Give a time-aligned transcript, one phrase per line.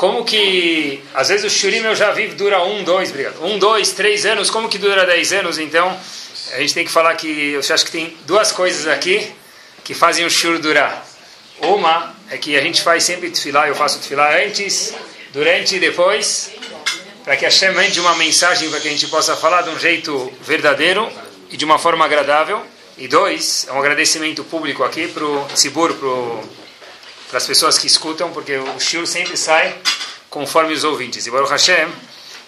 [0.00, 3.92] como que, às vezes o shurim eu já vi dura um, dois, obrigado, um, dois,
[3.92, 5.58] três anos, como que dura dez anos?
[5.58, 5.94] Então,
[6.52, 9.30] a gente tem que falar que, eu acho que tem duas coisas aqui
[9.84, 11.06] que fazem o shur durar.
[11.60, 14.94] Uma é que a gente faz sempre tefilá, eu faço tefilá antes,
[15.32, 16.52] durante e depois,
[17.24, 20.32] para que Hashem mande uma mensagem para que a gente possa falar de um jeito
[20.40, 21.10] verdadeiro
[21.50, 22.64] e de uma forma agradável.
[22.96, 25.94] E dois, é um agradecimento público aqui para o Tzibur,
[27.28, 29.76] para as pessoas que escutam, porque o shiur sempre sai
[30.28, 31.26] conforme os ouvintes.
[31.26, 31.88] E Baruch Hashem,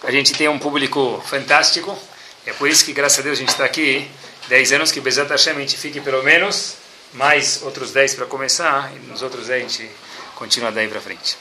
[0.05, 1.99] a gente tem um público fantástico,
[2.47, 4.09] é por isso que, graças a Deus, a gente está aqui
[4.49, 6.82] 10 anos, que Bezat Hashem a gente fique pelo menos
[7.13, 9.91] mais outros 10 para começar, e nos outros 10 a gente
[10.35, 11.37] continua daí para frente.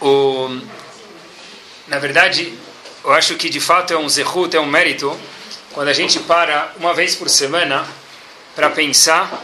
[0.00, 0.48] O,
[1.88, 2.56] na verdade,
[3.04, 5.18] eu acho que de fato é um zehut, é um mérito,
[5.72, 7.86] quando a gente para uma vez por semana
[8.54, 9.42] para pensar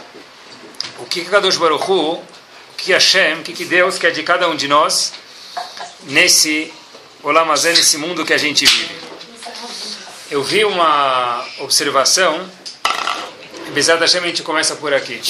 [0.98, 2.24] o que Kadosh Baruch Hu, o
[2.76, 5.12] que Hashem, o que Deus quer de cada um de nós
[6.04, 6.72] nesse
[7.22, 8.94] Olamazé, nesse mundo que a gente vive.
[10.30, 12.50] Eu vi uma observação
[13.76, 15.20] Bezerra Hashem, a gente começa por aqui.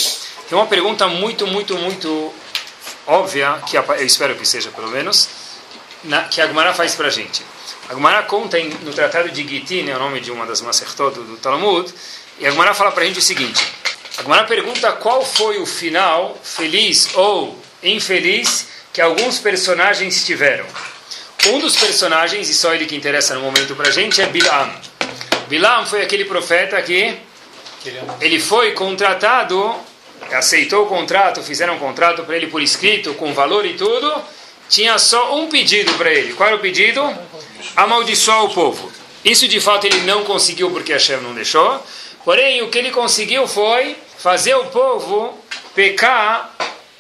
[0.48, 2.32] Tem uma pergunta muito, muito, muito
[3.04, 5.28] óbvia, que eu espero que seja pelo menos,
[6.04, 7.42] na, que a Gemara faz para a gente.
[7.88, 11.12] A Gemara conta em, no Tratado de Gitin, é o nome de uma das Masertot
[11.12, 11.92] do, do Talmud,
[12.38, 13.66] e a Gemara fala para a gente o seguinte.
[14.16, 20.66] A Gemara pergunta qual foi o final, feliz ou infeliz, que alguns personagens tiveram.
[21.46, 24.72] Um dos personagens, e só ele que interessa no momento para a gente, é Bilam.
[25.48, 27.25] Bilam foi aquele profeta que
[28.20, 29.74] ele foi contratado,
[30.32, 34.12] aceitou o contrato, fizeram um contrato para ele por escrito, com valor e tudo.
[34.68, 36.32] Tinha só um pedido para ele.
[36.34, 37.02] Qual era o pedido?
[37.76, 38.90] Amaldiçoar o povo.
[39.24, 41.84] Isso de fato ele não conseguiu porque Hashem não deixou.
[42.24, 45.38] Porém, o que ele conseguiu foi fazer o povo
[45.74, 46.52] pecar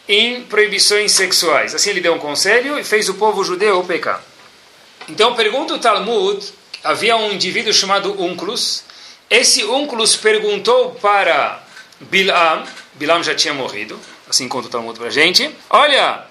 [0.08, 1.74] em proibições sexuais.
[1.74, 4.22] Assim ele deu um conselho e fez o povo judeu pecar.
[5.08, 6.44] Então pergunta o Talmud,
[6.82, 8.84] havia um indivíduo chamado Unclus,
[9.28, 11.62] esse Unclus perguntou para
[12.00, 12.64] Bilam,
[12.94, 13.98] Bilam já tinha morrido,
[14.28, 15.50] assim conta o Talmud para gente.
[15.68, 16.24] Olha,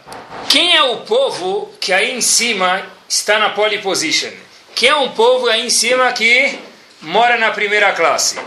[0.49, 4.31] quem é o povo que aí em cima está na pole position?
[4.73, 6.57] Quem é um povo aí em cima que
[7.01, 8.39] mora na primeira classe?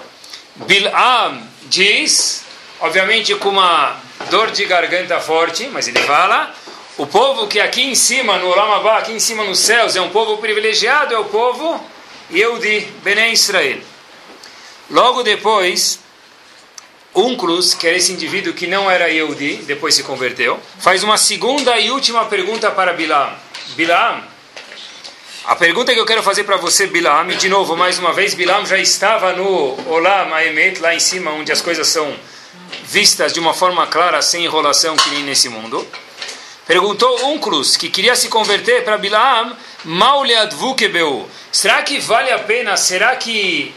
[0.57, 2.45] Bilam diz,
[2.81, 3.97] obviamente com uma
[4.31, 6.55] dor de garganta forte, mas ele fala,
[6.97, 10.11] o povo que aqui em cima, no Olamabá, aqui em cima nos céus, é um
[10.11, 11.81] povo privilegiado, é o povo
[12.31, 13.79] Yehudi, Bené Israel.
[14.91, 15.99] Logo depois,
[17.15, 21.79] Unclus, que era esse indivíduo que não era Yehudi, depois se converteu, faz uma segunda
[21.79, 23.33] e última pergunta para Bilam.
[23.77, 24.23] Bilam,
[25.45, 28.35] a pergunta que eu quero fazer para você, Bilam, e de novo, mais uma vez,
[28.35, 32.15] Bilam já estava no Olam Aemet, lá em cima, onde as coisas são
[32.85, 35.87] vistas de uma forma clara, sem enrolação, que nem nesse mundo.
[36.67, 41.29] Perguntou Unclus, que queria se converter para Bilam, Mauleadvukebeu.
[41.51, 42.77] Será que vale a pena?
[42.77, 43.75] Será que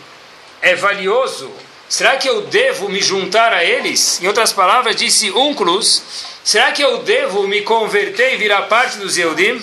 [0.62, 1.52] é valioso?
[1.90, 4.22] Será que eu devo me juntar a eles?
[4.22, 6.02] Em outras palavras, disse Unclus,
[6.44, 9.62] será que eu devo me converter e virar parte dos Eudim?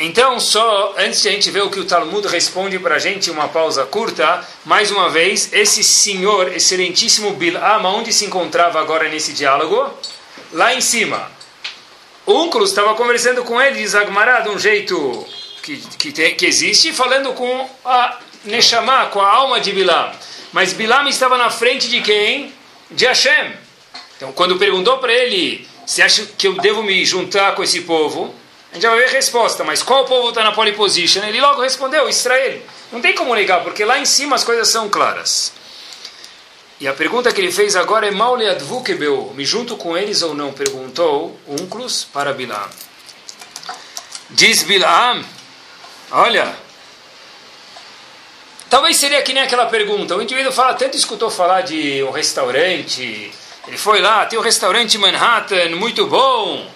[0.00, 3.30] Então, só antes de a gente ver o que o Talmud responde para a gente,
[3.30, 9.32] uma pausa curta, mais uma vez, esse senhor, excelentíssimo Bilam, onde se encontrava agora nesse
[9.32, 9.94] diálogo?
[10.52, 11.30] Lá em cima.
[12.26, 15.24] Unclus estava conversando com ele, diz Agmará, de um jeito
[15.62, 20.12] que, que, tem, que existe, falando com a Neshama, com a alma de Bilam.
[20.52, 22.52] Mas Bilam estava na frente de quem?
[22.90, 23.52] De Hashem.
[24.16, 28.34] Então, quando perguntou para ele, se acha que eu devo me juntar com esse povo?
[28.70, 31.22] A gente vai ver a resposta, mas qual povo está na pole position?
[31.24, 32.60] Ele logo respondeu, Israel.
[32.90, 35.52] Não tem como negar, porque lá em cima as coisas são claras.
[36.80, 40.52] E a pergunta que ele fez agora é Mauleadvukebeu, me junto com eles ou não?
[40.52, 42.68] Perguntou Unclus para Bilam.
[44.30, 45.22] Diz Bilam,
[46.10, 46.56] olha,
[48.72, 50.16] Talvez seria que nem aquela pergunta.
[50.16, 53.30] O indivíduo fala, tanto escutou falar de um restaurante,
[53.68, 56.66] ele foi lá, tem um restaurante Manhattan, muito bom.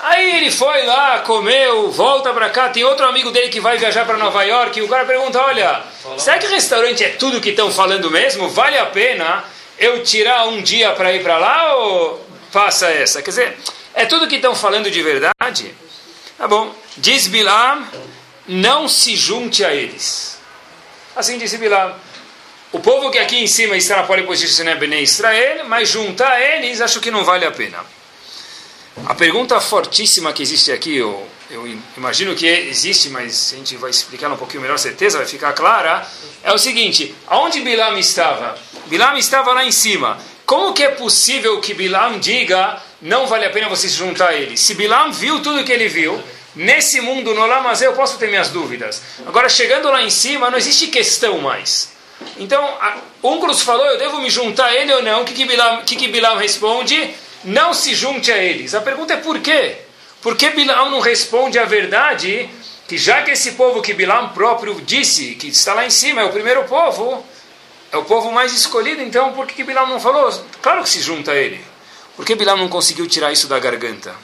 [0.00, 4.06] Aí ele foi lá, comeu, volta para cá, tem outro amigo dele que vai viajar
[4.06, 5.82] para Nova York, e o cara pergunta, olha,
[6.16, 8.48] será que restaurante é tudo que estão falando mesmo?
[8.48, 9.44] Vale a pena
[9.78, 13.20] eu tirar um dia para ir para lá ou passa essa?
[13.20, 13.58] Quer dizer,
[13.92, 15.74] é tudo que estão falando de verdade?
[16.38, 16.74] Tá bom.
[16.96, 17.86] Diz Bilam,
[18.48, 20.33] não se junte a eles.
[21.16, 21.94] Assim disse Bilam.
[22.72, 26.80] O povo que aqui em cima está na poliposição é Bnei Israel, mas juntar eles
[26.80, 27.78] acho que não vale a pena.
[29.06, 33.90] A pergunta fortíssima que existe aqui, eu, eu imagino que existe, mas a gente vai
[33.90, 36.04] explicar um pouquinho melhor, certeza vai ficar clara,
[36.42, 38.58] é o seguinte: aonde Bilam estava?
[38.86, 40.18] Bilam estava lá em cima.
[40.44, 44.34] Como que é possível que Bilam diga não vale a pena você se juntar a
[44.34, 44.56] ele?
[44.56, 46.20] Se Bilam viu tudo que ele viu,
[46.54, 49.02] nesse mundo, no Lamazé, eu posso ter minhas dúvidas.
[49.26, 51.92] Agora, chegando lá em cima, não existe questão mais.
[52.38, 52.78] Então,
[53.22, 55.22] Uncruz falou, eu devo me juntar a ele ou não?
[55.22, 57.14] O que, que, Bilam, que, que Bilam responde?
[57.44, 58.74] Não se junte a eles.
[58.74, 59.76] A pergunta é por quê?
[60.22, 62.48] Por que Bilam não responde a verdade
[62.86, 66.24] que já que esse povo que Bilam próprio disse, que está lá em cima, é
[66.24, 67.24] o primeiro povo,
[67.90, 70.30] é o povo mais escolhido, então por que, que Bilam não falou?
[70.60, 71.64] Claro que se junta a ele.
[72.16, 74.14] Por que Bilam não conseguiu tirar isso da garganta?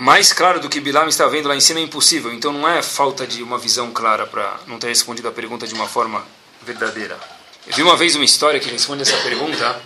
[0.00, 2.82] Mais claro do que Bilam está vendo lá em cima é impossível, então não é
[2.82, 6.24] falta de uma visão clara para não ter respondido a pergunta de uma forma
[6.62, 7.18] verdadeira.
[7.66, 9.78] Eu vi uma vez uma história que responde essa pergunta.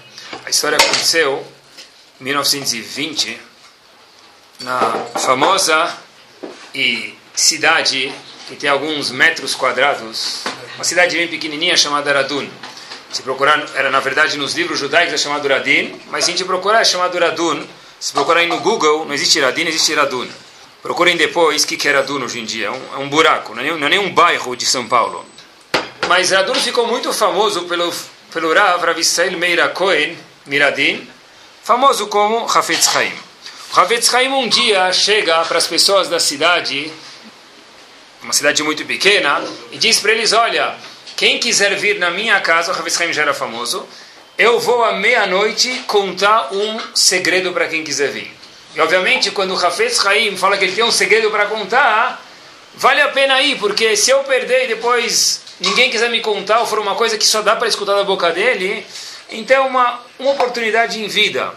[0.47, 1.45] A história aconteceu
[2.21, 3.41] em 1920
[4.61, 4.79] na
[5.19, 5.93] famosa
[6.73, 8.15] e cidade
[8.47, 10.45] que tem alguns metros quadrados,
[10.77, 12.49] uma cidade bem pequenininha chamada Radun.
[13.11, 16.47] Se procurar, era na verdade nos livros judaicos é chamado Radin, mas se a gente
[16.47, 17.67] procurar é chamado Radun.
[18.05, 20.29] Se procurar aí no Google, não existe Radin, existe Radun.
[20.83, 22.67] Procurem depois o que, é Radun hoje em dia.
[22.67, 24.87] É um, é um buraco, não é, nem, não é nem um bairro de São
[24.87, 25.25] Paulo.
[26.07, 27.91] Mas Radun ficou muito famoso pelo,
[28.31, 31.09] pelo Rav, Israel Meira Cohen, Miradin,
[31.63, 33.15] famoso como Hafetz Chaim.
[33.75, 36.93] O Hafetz um dia chega para as pessoas da cidade,
[38.23, 39.43] uma cidade muito pequena,
[39.73, 40.77] e diz para eles, olha,
[41.17, 43.89] quem quiser vir na minha casa, o Chaim já era famoso,
[44.37, 48.35] eu vou à meia-noite contar um segredo para quem quiser vir.
[48.75, 52.21] E obviamente, quando o Hafetz Chaim fala que ele tem um segredo para contar,
[52.75, 56.67] vale a pena ir, porque se eu perder e depois ninguém quiser me contar, ou
[56.67, 58.85] for uma coisa que só dá para escutar da boca dele,
[59.31, 61.53] então, uma, uma oportunidade em vida.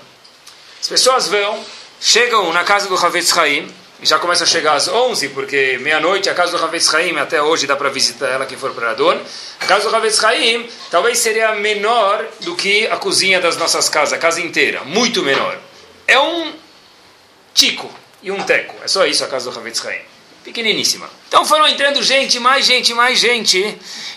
[0.79, 1.63] As pessoas vão,
[1.99, 3.67] chegam na casa do Havetz Haim,
[4.01, 7.65] já começa a chegar às 11, porque meia-noite a casa do Havetz Haim, até hoje
[7.65, 9.19] dá para visitar ela quem for para Adon.
[9.59, 14.13] A casa do Havetz Haim talvez seria menor do que a cozinha das nossas casas,
[14.13, 15.57] a casa inteira, muito menor.
[16.07, 16.53] É um
[17.53, 17.91] tico
[18.21, 20.17] e um teco, é só isso a casa do Havetz Haim
[20.47, 21.09] pequeniníssima.
[21.27, 23.57] Então foram entrando gente, mais gente, mais gente.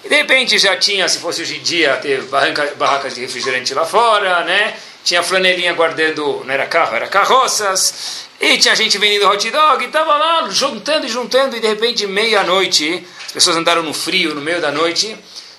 [0.04, 3.74] E de repente já tinha, se fosse hoje em dia, ter barranca, barracas de refrigerante
[3.74, 4.76] lá fora, né?
[5.02, 8.28] Tinha flanelinha guardando, não era carro, era carroças.
[8.40, 12.06] E tinha gente vendendo hot dog, e estava lá juntando e juntando, e de repente,
[12.06, 15.16] meia-noite, as pessoas andaram no frio, no meio da noite.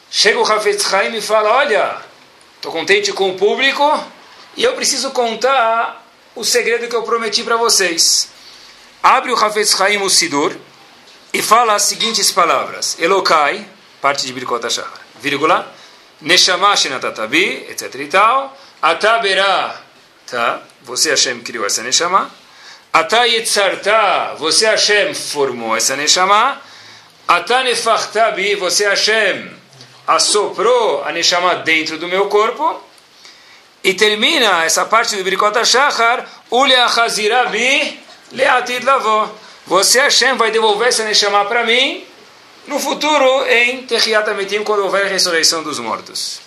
[0.09, 1.97] Chega o Hafetz Haim e fala: Olha,
[2.55, 4.03] estou contente com o público
[4.57, 6.05] e eu preciso contar
[6.35, 8.31] o segredo que eu prometi para vocês
[9.01, 10.55] abre o Hafez Chaim o Sidur
[11.33, 13.65] e fala as seguintes palavras: Elokai,
[14.01, 15.71] parte de Birkot HaShahar, vírgula,
[16.21, 19.75] Neshama Shenatatabi, etc e tal, Atabera,
[20.29, 20.61] tá?
[20.83, 22.29] Você Hashem criou essa Neshama,
[22.93, 26.61] Ata Yetzarta, você Hashem formou essa Neshama,
[27.25, 29.49] Ata Nefachtabi, você Hashem
[30.05, 32.83] assoprou a Neshama dentro do meu corpo,
[33.81, 37.97] e termina essa parte do Birkot HaShahar, Ule Achazirabi,
[38.33, 39.33] Leatid lavó.
[39.67, 42.05] Você, Hashem, vai devolver essa Neshama para mim
[42.67, 46.41] no futuro em Tehiat Amitim, quando houver a ressurreição dos mortos.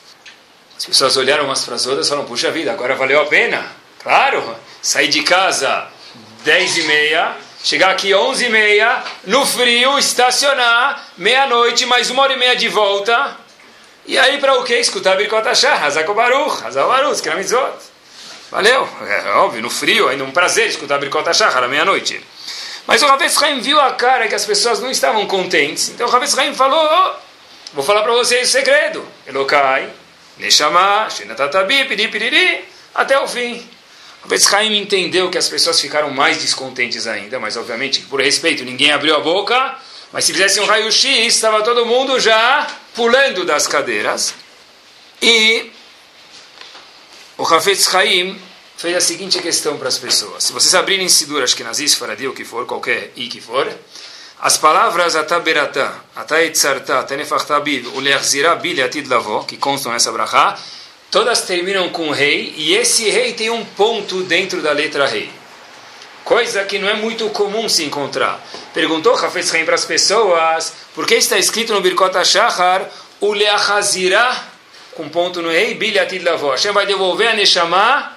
[0.76, 3.66] As pessoas olharam umas para as outras e falaram, puxa vida, agora valeu a pena.
[4.02, 5.93] Claro, sair de casa
[6.44, 12.34] 10 e meia, chegar aqui 11 e meia, no frio, estacionar, meia-noite, mais uma hora
[12.34, 13.34] e meia de volta.
[14.06, 14.74] E aí para o quê?
[14.74, 17.72] Escutar Birkot Hashah, Hazako Baruch, Hazal Baruch, Kramitzot.
[18.50, 22.20] Valeu, é óbvio, no frio, ainda um prazer escutar Bricota Shachar à meia-noite.
[22.86, 25.88] Mas o Ravetz Haim viu a cara que as pessoas não estavam contentes.
[25.88, 27.14] Então o Ravetz Haim falou: oh,
[27.72, 29.08] Vou falar para vocês o segredo.
[29.26, 29.90] Elokai,
[30.36, 33.66] Neshama, Shenatatabi, Piri Piriri, até o fim.
[34.24, 38.64] O Ravetz Haim entendeu que as pessoas ficaram mais descontentes ainda, mas obviamente, por respeito,
[38.64, 39.76] ninguém abriu a boca.
[40.10, 41.04] Mas se fizesse um raio-x,
[41.34, 44.34] estava todo mundo já pulando das cadeiras.
[45.20, 45.70] E
[47.36, 48.40] o Hafetz Chaim
[48.76, 50.44] fez a seguinte questão para as pessoas.
[50.44, 53.70] Se vocês abrirem Sidur Ashkenazis, Faradi, o que for, qualquer i que for,
[54.40, 60.58] as palavras Ataberata, Ataetzarta, Tenefachtabiv, Uleachzira, Atid Lavo, que constam nessa brachá,
[61.14, 65.30] todas terminam com rei, e esse rei tem um ponto dentro da letra rei.
[66.24, 68.44] coisa que não é muito comum se encontrar.
[68.72, 72.10] Perguntou Hafez Haim para as pessoas, por que está escrito no Birkot
[73.20, 74.44] o Leachazirah,
[74.94, 76.50] com ponto no rei, Bilyatid Lavó.
[76.50, 78.12] Hashem vai devolver a Neshama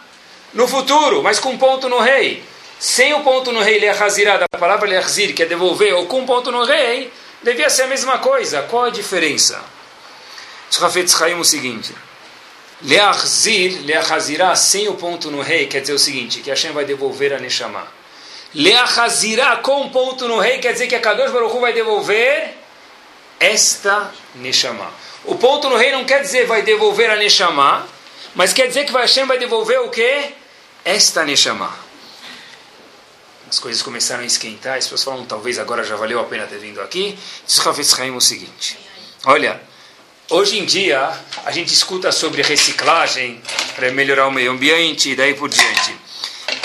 [0.56, 2.44] no futuro, mas com ponto no rei.
[2.80, 6.52] Sem o ponto no rei, Leachazirah, da palavra Leachzir, que é devolver, ou com ponto
[6.52, 7.14] no rei,
[7.44, 8.64] devia ser a mesma coisa.
[8.64, 9.62] Qual a diferença?
[10.82, 12.07] Hafez Haim o seguinte...
[12.82, 17.34] Leachzir, Leachazirah, sem o ponto no rei, quer dizer o seguinte, que Hashem vai devolver
[17.34, 17.88] a Neshama.
[18.54, 22.56] Leachazirah, com ponto no rei, quer dizer que a Kadosh Baruch vai devolver
[23.40, 24.92] esta Neshama.
[25.26, 27.86] O ponto no rei não quer dizer vai devolver a Neshama,
[28.36, 30.34] mas quer dizer que Hashem vai devolver o quê?
[30.86, 31.74] Esta Neshama.
[33.50, 36.60] As coisas começaram a esquentar, as pessoas falam, talvez agora já valeu a pena ter
[36.60, 37.18] vindo aqui.
[37.46, 38.78] Diz Ravetz Haim o seguinte,
[39.26, 39.60] olha,
[40.30, 41.10] Hoje em dia,
[41.46, 43.42] a gente escuta sobre reciclagem
[43.78, 45.96] para melhorar o meio ambiente e daí por diante.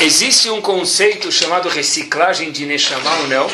[0.01, 3.49] Existe um conceito chamado reciclagem de Neshama ou não?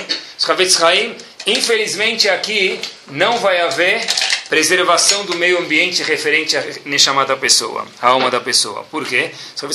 [0.80, 1.14] Haim,
[1.46, 4.00] infelizmente aqui não vai haver
[4.48, 8.84] preservação do meio ambiente referente a Neshama da pessoa, a alma da pessoa.
[8.84, 9.30] Por quê?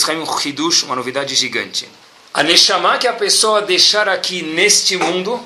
[0.08, 1.88] Haim, um Hidush, uma novidade gigante.
[2.34, 5.40] A Neshama que a pessoa deixar aqui neste mundo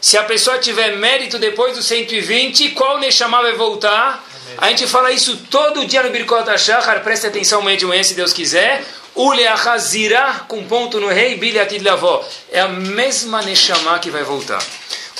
[0.00, 4.24] se a pessoa tiver mérito depois dos 120, qual Neshama vai voltar?
[4.58, 8.14] A gente fala isso todo dia no Birkot HaShachar, preste atenção amanhã de manhã se
[8.14, 8.84] Deus quiser.
[9.14, 12.26] Uleachazirah, com ponto no rei, bilhatid lavó.
[12.52, 14.62] É a mesma Neshama que vai voltar.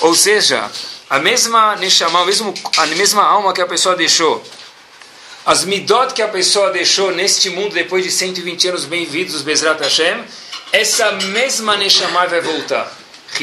[0.01, 0.69] Ou seja,
[1.09, 4.43] a mesma Neshama, a mesma, a mesma alma que a pessoa deixou.
[5.45, 10.23] As midot que a pessoa deixou neste mundo depois de 120 anos bem-vindos, Bezrat Hashem,
[10.71, 12.91] essa mesma Neshama vai voltar.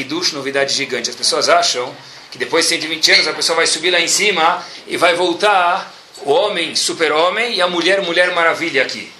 [0.01, 1.09] Hidush, novidade gigante.
[1.09, 1.95] As pessoas acham
[2.31, 5.93] que depois de 120 anos a pessoa vai subir lá em cima e vai voltar
[6.23, 9.11] o homem, super-homem, e a mulher, mulher maravilha aqui.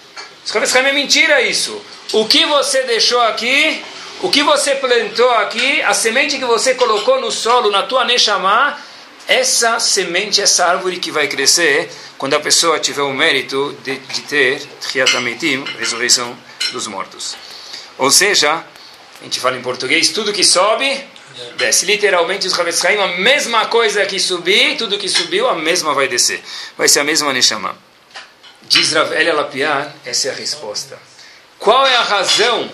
[0.76, 1.82] É mentira isso.
[2.14, 3.84] O que você deixou aqui,
[4.22, 8.78] o que você plantou aqui, a semente que você colocou no solo, na tua Neshama,
[9.28, 14.22] essa semente, essa árvore que vai crescer quando a pessoa tiver o mérito de, de
[14.22, 16.38] ter Triatametim, ressurreição
[16.72, 17.36] dos mortos.
[17.98, 18.64] Ou seja,
[19.26, 21.04] gente fala em português, tudo que sobe,
[21.58, 21.86] desce.
[21.86, 26.08] Literalmente, os Havetz Haim, a mesma coisa que subir, tudo que subiu, a mesma vai
[26.08, 26.42] descer.
[26.78, 27.78] Vai ser a mesma Neshama.
[28.64, 30.98] Diz Rav Elia Lapian, essa é a resposta.
[31.60, 32.70] Qual é a razão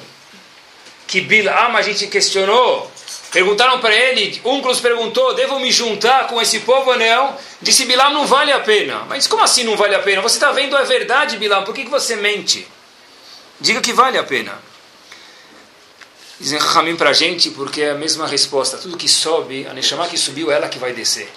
[1.08, 2.92] que Bilam a gente questionou?
[3.32, 7.38] Perguntaram para ele, Unclus perguntou, devo me juntar com esse povo ou não?
[7.62, 9.06] Disse Bilam, não vale a pena.
[9.08, 10.22] Mas como assim não vale a pena?
[10.22, 12.68] Você está vendo a verdade, Bilam, por que, que você mente?
[13.60, 14.71] Diga que vale a pena.
[16.42, 18.76] Dizem Rahamim para a gente, porque é a mesma resposta.
[18.76, 21.32] Tudo que sobe, a Neshama que subiu, ela que vai descer.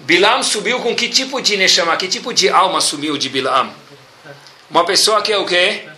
[0.00, 1.96] Bilam subiu com que tipo de Neshama?
[1.96, 3.72] Que tipo de alma subiu de Bilam?
[4.70, 5.88] Uma pessoa que é o quê?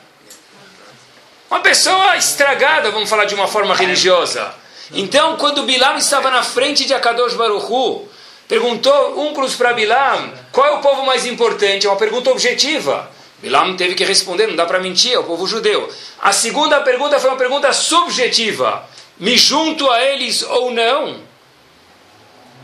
[1.51, 4.55] Uma pessoa estragada, vamos falar de uma forma religiosa.
[4.93, 8.07] Então, quando Bilam estava na frente de Akadosh Baruchu,
[8.47, 11.89] perguntou um cruz para Bilam, qual é o povo mais importante?
[11.89, 13.11] É uma pergunta objetiva.
[13.43, 15.93] Bilam teve que responder, não dá para mentir, é o povo judeu.
[16.21, 18.89] A segunda pergunta foi uma pergunta subjetiva.
[19.19, 21.21] Me junto a eles ou não?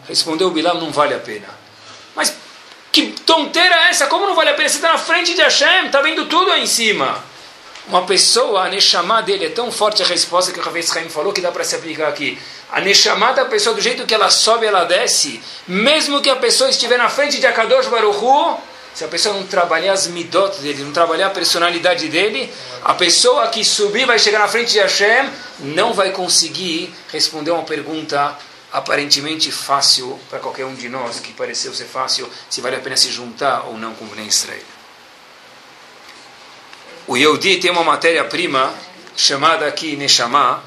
[0.08, 1.48] Respondeu Bilam, não vale a pena.
[2.14, 2.32] Mas
[2.92, 4.06] que tonteira é essa?
[4.06, 4.68] Como não vale a pena?
[4.68, 7.24] Você está na frente de Hashem, está vendo tudo aí em cima.
[7.88, 11.32] Uma pessoa, a Neshama dele é tão forte a resposta que o Rav Chaim falou
[11.32, 12.38] que dá para se aplicar aqui.
[12.70, 16.70] A Neshama da pessoa, do jeito que ela sobe, ela desce, mesmo que a pessoa
[16.70, 18.58] estiver na frente de Akadosh Baruchu,
[18.94, 22.52] se a pessoa não trabalhar as midot dele, não trabalhar a personalidade dele,
[22.82, 25.30] a pessoa que subir vai chegar na frente de Hashem,
[25.60, 28.36] não vai conseguir responder uma pergunta
[28.72, 32.96] aparentemente fácil para qualquer um de nós, que pareceu ser fácil, se vale a pena
[32.96, 34.60] se juntar ou não com o Israel.
[37.06, 38.74] O Yehudi tem uma matéria-prima
[39.16, 40.62] chamada aqui Neshama.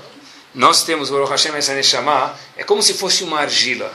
[0.55, 2.35] Nós temos, Baruch Hashem, essa Neshama.
[2.57, 3.93] É como se fosse uma argila.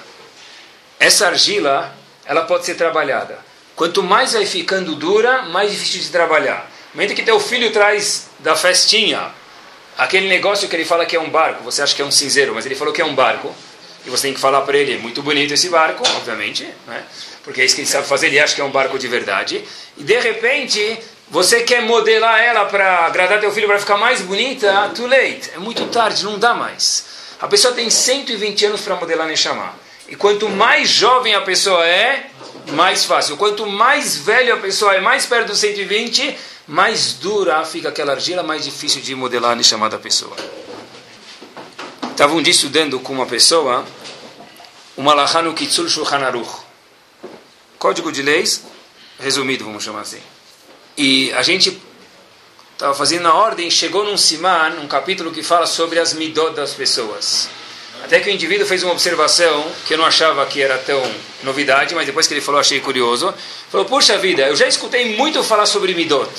[0.99, 1.92] Essa argila,
[2.25, 3.45] ela pode ser trabalhada.
[3.76, 6.71] Quanto mais vai ficando dura, mais difícil de trabalhar.
[6.95, 9.30] No momento que teu filho traz da festinha
[9.99, 12.54] aquele negócio que ele fala que é um barco, você acha que é um cinzeiro,
[12.54, 13.54] mas ele falou que é um barco,
[14.06, 17.04] e você tem que falar para ele, é muito bonito esse barco, obviamente, né?
[17.42, 19.62] porque é isso que ele sabe fazer, ele acha que é um barco de verdade,
[19.97, 20.99] e de repente
[21.30, 25.59] você quer modelar ela para agradar teu filho para ficar mais bonita, too late, é
[25.59, 27.04] muito tarde, não dá mais.
[27.40, 29.75] A pessoa tem 120 anos para modelar Neshama.
[30.09, 32.30] E quanto mais jovem a pessoa é,
[32.73, 33.37] mais fácil.
[33.37, 38.42] Quanto mais velho a pessoa é, mais perto dos 120, mais dura fica aquela argila,
[38.42, 40.37] mais difícil de modelar e chamar da pessoa.
[42.11, 43.85] Estava um dia estudando com uma pessoa,
[44.96, 46.64] uma lahanu kitsul shulchan aruch.
[47.78, 48.64] Código de leis,
[49.20, 50.20] resumido, vamos chamar assim.
[50.96, 51.78] E a gente
[52.73, 56.73] estava fazendo na ordem, chegou num siman, um capítulo que fala sobre as midot das
[56.73, 57.49] pessoas.
[58.07, 61.03] Até que o indivíduo fez uma observação que eu não achava que era tão
[61.43, 63.35] novidade, mas depois que ele falou, achei curioso.
[63.69, 66.31] Falou: Puxa vida, eu já escutei muito falar sobre midot,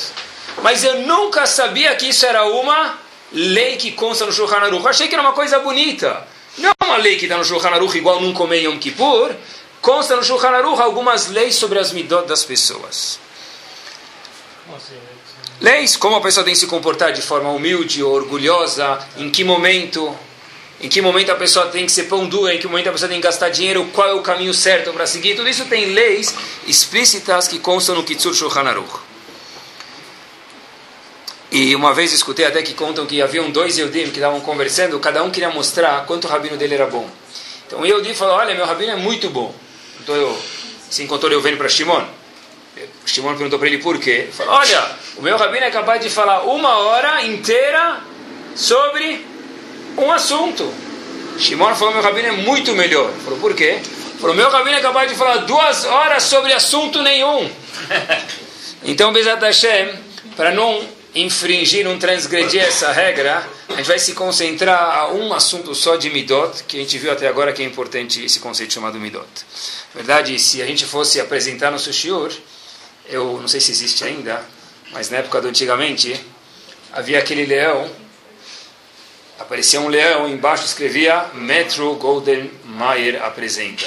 [0.62, 2.98] mas eu nunca sabia que isso era uma
[3.34, 4.88] lei que consta no Shulchan Aruch.
[4.88, 6.26] Achei que era uma coisa bonita.
[6.58, 9.36] Não é uma lei que está no Shulchan Aruch igual num comer Yom Kippur.
[9.82, 13.20] Consta no Shulchan Aruch algumas leis sobre as midot das pessoas.
[15.60, 19.44] Leis, como a pessoa tem que se comportar de forma humilde ou orgulhosa, em que
[19.44, 20.18] momento,
[20.80, 23.10] em que momento a pessoa tem que ser pão dura, em que momento a pessoa
[23.10, 25.36] tem que gastar dinheiro, qual é o caminho certo para seguir.
[25.36, 26.36] Tudo isso tem leis
[26.68, 29.00] explícitas que constam no Kitsur Shulchan Aruch.
[31.52, 35.24] E uma vez escutei até que contam que haviam dois Eudim que estavam conversando, cada
[35.24, 37.10] um queria mostrar quanto o rabino dele era bom.
[37.66, 39.56] Então o Eudim falou, olha, meu rabino é muito bom.
[40.02, 40.38] Então eu,
[40.90, 42.06] se encontrou eu vendo para Shimon.
[43.06, 44.12] Shimon perguntou para ele por quê.
[44.12, 48.02] Ele falou, olha, o meu rabino é capaz de falar uma hora inteira
[48.56, 49.26] sobre
[50.06, 50.72] um assunto.
[51.38, 53.10] Shimon falou, meu rabino é muito melhor.
[53.10, 53.80] Ele falou, por quê?
[54.20, 57.50] Falou, meu rabino é capaz de falar duas horas sobre assunto nenhum.
[58.84, 59.90] então, Bezat Hashem,
[60.36, 65.74] para não infringir, não transgredir essa regra, a gente vai se concentrar a um assunto
[65.74, 69.00] só de Midot, que a gente viu até agora que é importante esse conceito chamado
[69.00, 69.26] Midot.
[69.94, 72.32] Na verdade, se a gente fosse apresentar no Sushiur,
[73.10, 74.44] eu não sei se existe ainda,
[74.92, 76.20] mas na época do antigamente,
[76.92, 77.90] havia aquele leão,
[79.40, 83.86] aparecia um leão, embaixo escrevia Metro Golden Mayer apresenta.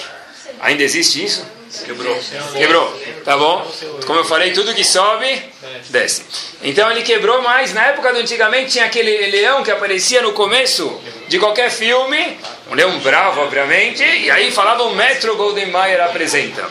[0.61, 1.47] Ainda existe isso?
[1.85, 2.19] Quebrou.
[2.53, 3.01] Quebrou.
[3.25, 3.71] Tá bom?
[4.07, 5.41] Como eu falei, tudo que sobe,
[5.89, 6.25] desce.
[6.63, 11.01] Então ele quebrou, mas na época do antigamente tinha aquele leão que aparecia no começo
[11.29, 12.39] de qualquer filme,
[12.71, 16.69] um leão bravo, obviamente, e aí falava o Metro Golden Mayer apresenta.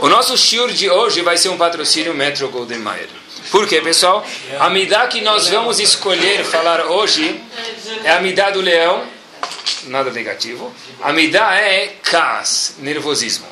[0.00, 3.08] O nosso shiur de hoje vai ser um patrocínio Metro Golden Mayer.
[3.50, 4.26] Por quê, pessoal?
[4.58, 7.40] A midá que nós vamos escolher falar hoje
[8.04, 9.06] é a midá do leão,
[9.84, 10.72] nada negativo.
[11.00, 13.46] A midá é cas, nervosismo.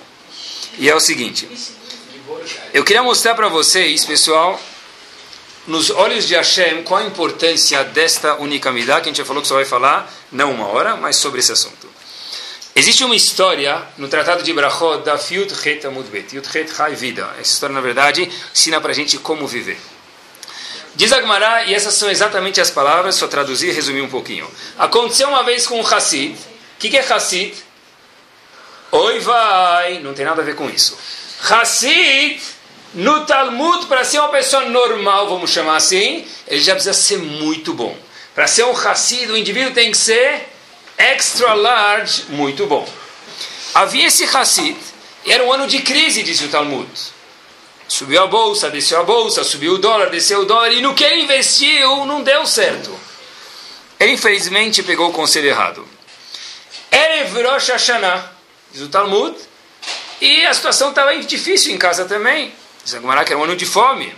[0.79, 1.49] E é o seguinte:
[2.75, 4.61] eu queria mostrar para vocês, pessoal,
[5.67, 9.41] nos olhos de Hashem, qual a importância desta única midá, que a gente já falou
[9.41, 11.96] que só vai falar, não uma hora, mas sobre esse assunto.
[12.79, 17.35] Existe uma história no Tratado de Brachot da Fiut Het Amudbet, Yud Het Hai Vida.
[17.41, 19.79] Essa história, na verdade, ensina para a gente como viver.
[20.95, 24.47] Diz Agmará, e essas são exatamente as palavras, só traduzir e resumir um pouquinho.
[24.77, 26.35] Aconteceu uma vez com um Hassid.
[26.35, 27.55] O que, que é Hassid?
[28.93, 30.01] Oi, vai.
[30.01, 30.99] Não tem nada a ver com isso.
[31.49, 32.43] Hassid,
[32.93, 37.73] no Talmud, para ser uma pessoa normal, vamos chamar assim, ele já precisa ser muito
[37.73, 37.97] bom.
[38.35, 40.56] Para ser um Hassid, o indivíduo tem que ser
[40.99, 42.89] extra large, muito bom.
[43.75, 44.77] Havia esse Hassid,
[45.27, 46.89] era um ano de crise, diz o Talmud.
[47.89, 51.05] Subiu a bolsa, desceu a bolsa, subiu o dólar, desceu o dólar, e no que
[51.05, 52.99] ele investiu não deu certo.
[53.99, 55.87] Ele infelizmente pegou o conselho errado.
[56.91, 58.33] Erev Rosh Hashanah,
[58.73, 59.37] diz o Talmud,
[60.21, 62.53] e a situação estava difícil em casa também.
[62.85, 64.15] Diz a que era um ano de fome.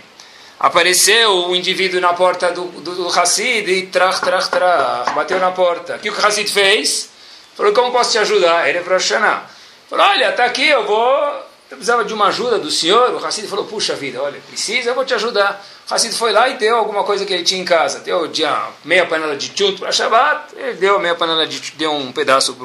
[0.59, 5.51] Apareceu o indivíduo na porta do, do, do Hassid e trach, trach, trach, bateu na
[5.51, 5.95] porta.
[5.95, 7.09] O que o Hassid fez?
[7.55, 8.67] Falou, como posso te ajudar?
[8.67, 9.45] Ele é Hashanah.
[9.89, 11.49] Falou, olha, está aqui, eu vou...
[11.71, 13.13] Eu precisava de uma ajuda do senhor.
[13.13, 15.63] O Hassid falou, puxa vida, olha, precisa, eu vou te ajudar.
[15.89, 17.99] O Hassid foi lá e deu alguma coisa que ele tinha em casa.
[17.99, 22.11] Deu dia, meia panela de tchut para Shabbat, ele deu meia panela de deu um
[22.11, 22.55] pedaço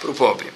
[0.00, 0.52] para o pobre.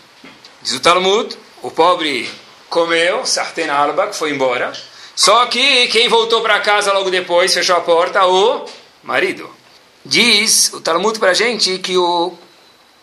[0.62, 2.30] Diz o Talmud, o pobre
[2.68, 4.72] comeu, sarten alba, que foi embora.
[5.20, 8.64] Só que quem voltou para casa logo depois, fechou a porta, o
[9.02, 9.54] marido.
[10.02, 12.32] Diz o Talmud para a gente que o,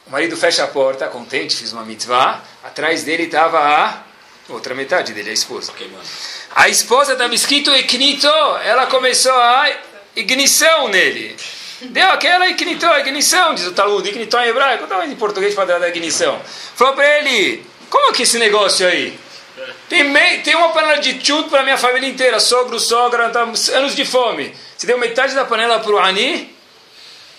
[0.07, 4.01] marido fecha a porta, contente, fiz uma mitzvah, atrás dele estava a
[4.49, 5.71] outra metade dele, a esposa.
[6.55, 8.27] A esposa estava escrito Eknito,
[8.63, 9.69] ela começou a
[10.15, 11.35] ignição nele.
[11.81, 15.87] Deu aquela ignitou, ignição, diz o Talmud, ignitou em hebraico, então em português para dar
[15.87, 16.41] ignição.
[16.73, 19.26] Falou para ele, como é que esse negócio aí?
[19.89, 23.95] Tem, mei, tem uma panela de tchut para minha família inteira, sogro, sogra, tá, anos
[23.95, 24.53] de fome.
[24.77, 26.55] Você deu metade da panela para o Ani?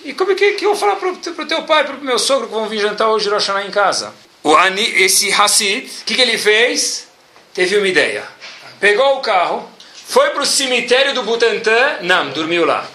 [0.04, 2.18] E como é que, que eu vou falar para o teu pai, para o meu
[2.18, 4.14] sogro que vão vir jantar hoje Rosh em casa?
[4.42, 7.08] O Ani, esse Hassid, o que, que ele fez?
[7.52, 8.24] Teve uma ideia.
[8.80, 9.68] Pegou o carro,
[10.06, 12.86] foi para o cemitério do Butantã, não, dormiu lá.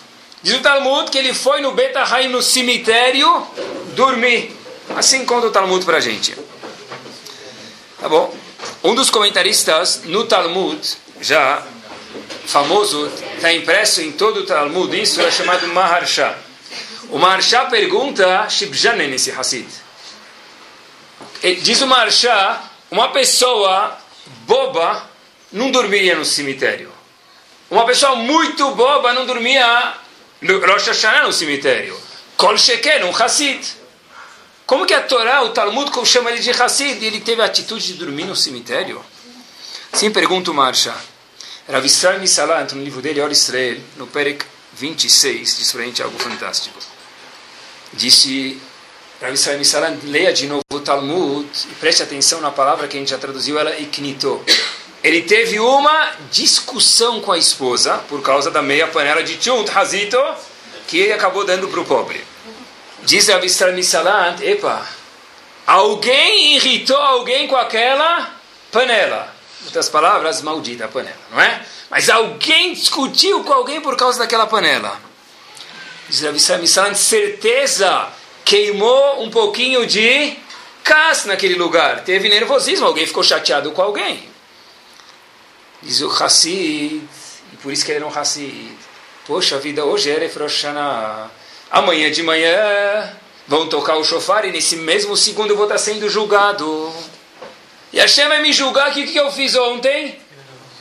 [0.41, 3.45] Diz o Talmud que ele foi no Betahai, no cemitério,
[3.95, 4.55] dormir.
[4.95, 6.35] Assim conta o Talmud para a gente.
[7.99, 8.33] Tá bom?
[8.83, 10.79] Um dos comentaristas no Talmud,
[11.21, 11.63] já
[12.45, 16.35] famoso, está impresso em todo o Talmud, isso é chamado Maharsha.
[17.09, 19.67] O Maharsha pergunta Shibjanen nesse Hassid.
[21.61, 23.97] Diz o Maharsha, uma pessoa
[24.45, 25.09] boba
[25.51, 26.91] não dormiria no cemitério.
[27.69, 29.93] Uma pessoa muito boba não dormia
[30.41, 31.99] no Rosh Hashanah no cemitério.
[32.37, 33.82] Kol Sheker, um Hassid.
[34.65, 37.93] Como que a Torá, o Talmud, chama ele de Hassid ele teve a atitude de
[37.93, 39.03] dormir no cemitério?
[39.91, 40.95] Sim, pergunta o Marsha.
[41.69, 46.01] Rav Israel Misalant, no livro dele, Or Israel, no Perek 26, diz para a gente
[46.01, 46.77] algo fantástico.
[47.93, 48.59] Disse
[49.21, 52.99] Rav Israel Misalant, leia de novo o Talmud e preste atenção na palavra que a
[52.99, 54.43] gente já traduziu, ela iknito.
[55.03, 60.17] Ele teve uma discussão com a esposa por causa da meia panela de tchunt, hazito,
[60.87, 62.32] que ele acabou dando para o pobre.
[63.05, 64.87] Diz Israel Misalant, epa,
[65.67, 68.31] alguém irritou alguém com aquela
[68.71, 69.33] panela
[69.65, 71.65] outras palavras, maldita a panela, não é?
[71.89, 74.99] Mas alguém discutiu com alguém por causa daquela panela.
[76.09, 78.09] Diz Rav Misalan, certeza
[78.43, 80.35] queimou um pouquinho de
[80.83, 82.03] cas naquele lugar.
[82.03, 84.27] Teve nervosismo, alguém ficou chateado com alguém.
[85.81, 87.01] Diz o Hassid,
[87.53, 88.71] e por isso que ele não Hassid.
[89.25, 91.31] Poxa vida, hoje é Refroshana.
[91.73, 93.11] Amanhã de manhã
[93.47, 96.93] vão tocar o shofar e nesse mesmo segundo eu vou estar sendo julgado.
[97.91, 100.19] E Hashem vai me julgar que o que eu fiz ontem?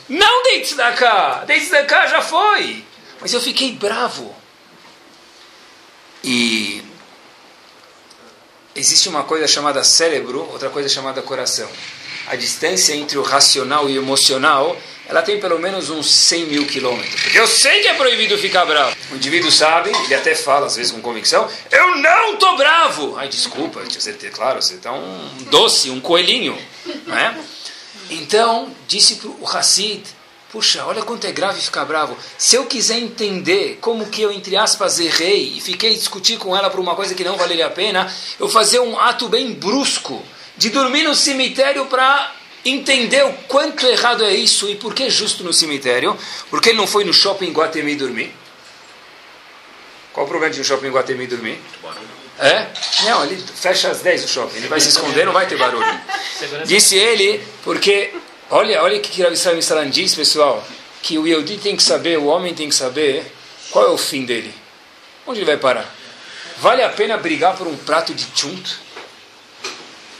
[0.07, 1.45] Não dei tzedakah.
[1.47, 2.85] Dei tzedakah, já foi.
[3.19, 4.35] Mas eu fiquei bravo.
[6.23, 6.83] E
[8.75, 11.69] existe uma coisa chamada cérebro, outra coisa chamada coração.
[12.27, 14.77] A distância entre o racional e o emocional
[15.13, 17.35] ela tem pelo menos uns 100 mil quilômetros.
[17.35, 18.97] Eu sei que é proibido ficar bravo.
[19.11, 23.15] O indivíduo sabe, ele até fala, às vezes com convicção, eu não tô bravo.
[23.15, 26.57] Ai, desculpa, tinha certeza, claro, você tá um doce, um coelhinho.
[27.05, 27.37] Não é?
[28.09, 30.01] Então, disse o Hassid,
[30.51, 32.17] puxa, olha quanto é grave ficar bravo.
[32.35, 36.71] Se eu quiser entender como que eu, entre aspas, errei e fiquei discutir com ela
[36.71, 40.23] por uma coisa que não valeria a pena, eu fazer um ato bem brusco
[40.57, 42.31] de dormir no cemitério para
[42.65, 46.17] entender o quanto errado é isso e por que justo no cemitério.
[46.49, 48.33] Porque ele não foi no shopping Guatemi dormir.
[50.11, 51.59] Qual o problema de no shopping Guatemi dormir?
[52.39, 52.67] É?
[53.03, 54.57] Não, ele fecha às 10 o shopping.
[54.57, 55.85] Ele vai se esconder, não vai ter barulho.
[56.65, 58.13] Disse ele, porque,
[58.49, 60.65] olha, olha o que Israel Salam diz, pessoal,
[61.01, 63.31] que o Yehudi tem que saber, o homem tem que saber
[63.69, 64.53] qual é o fim dele.
[65.25, 65.93] Onde ele vai parar?
[66.57, 68.77] Vale a pena brigar por um prato de chunt?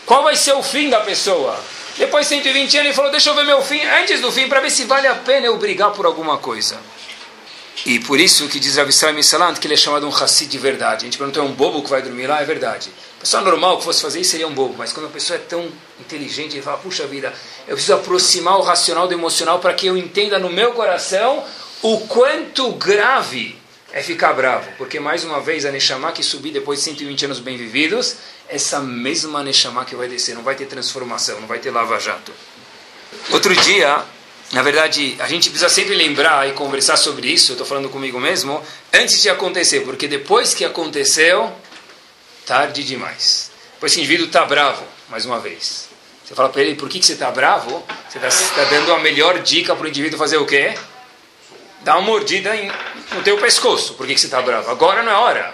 [0.05, 1.59] Qual vai ser o fim da pessoa?
[1.97, 4.59] Depois de 120 anos ele falou, deixa eu ver meu fim, antes do fim, para
[4.59, 6.77] ver se vale a pena eu brigar por alguma coisa.
[7.85, 10.57] E por isso que diz Rav Israel Misalant que ele é chamado um Hassid de
[10.57, 11.03] verdade.
[11.03, 12.41] A gente perguntou, é um bobo que vai dormir lá?
[12.41, 12.89] É verdade.
[13.17, 15.41] A pessoa normal que fosse fazer isso seria um bobo, mas quando a pessoa é
[15.41, 17.33] tão inteligente, ele fala, puxa vida,
[17.67, 21.43] eu preciso aproximar o racional do emocional para que eu entenda no meu coração
[21.81, 23.62] o quanto grave
[23.93, 24.69] é ficar bravo.
[24.77, 28.17] Porque, mais uma vez, a Neshama que subir depois de 120 anos bem vividos,
[28.49, 32.33] essa mesma Neshama que vai descer, não vai ter transformação, não vai ter lava-jato.
[33.29, 34.03] Outro dia,
[34.51, 38.19] na verdade, a gente precisa sempre lembrar e conversar sobre isso, eu estou falando comigo
[38.19, 41.53] mesmo, antes de acontecer, porque depois que aconteceu,
[42.47, 43.51] tarde demais.
[43.75, 45.87] Depois que o indivíduo está bravo, mais uma vez.
[46.25, 47.83] Você fala para ele, por que, que você está bravo?
[48.09, 50.73] Você está tá dando a melhor dica para o indivíduo fazer o quê?
[51.83, 52.71] Dar uma mordida em,
[53.11, 53.95] no teu pescoço.
[53.95, 54.71] Por que, que você está bravo?
[54.71, 55.53] Agora não é hora.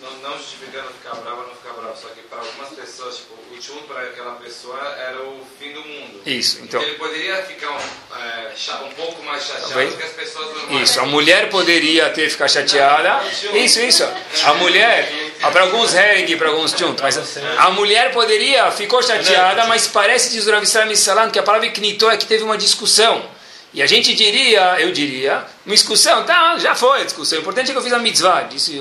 [0.00, 3.58] Não, não justificando ficar bravo não ficar bravo, só que para algumas pessoas, tipo, o
[3.58, 6.20] tchum para aquela pessoa era o fim do mundo.
[6.24, 6.80] Isso, então.
[6.80, 7.78] Ele poderia ficar um,
[8.16, 8.52] é,
[8.84, 10.88] um pouco mais chateado que as pessoas normais.
[10.88, 13.26] Isso, a mulher poderia ter ficado chateada.
[13.54, 14.04] Isso, isso.
[14.44, 19.66] A mulher, ah, para alguns herring, para alguns juntos, mas a mulher poderia, ficou chateada,
[19.66, 23.34] mas parece, diz o Rav Israel que a palavra knitó é que teve uma discussão.
[23.74, 27.38] E a gente diria, eu diria, uma discussão, tá, já foi a discussão.
[27.38, 28.80] O importante é que eu fiz a mitzvah, disse,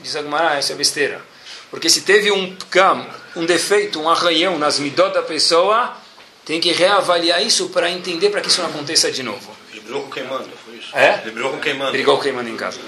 [0.00, 1.22] disse Agmará, isso é besteira.
[1.70, 5.96] Porque se teve um cam, um defeito, um arranhão nas midot da pessoa,
[6.44, 9.56] tem que reavaliar isso para entender para que isso não aconteça de novo.
[9.70, 10.90] Ele brigou com quem manda, foi isso?
[10.92, 11.20] É?
[11.22, 11.92] Ele brigou com quem manda.
[11.92, 12.80] Brigou com quem manda em casa.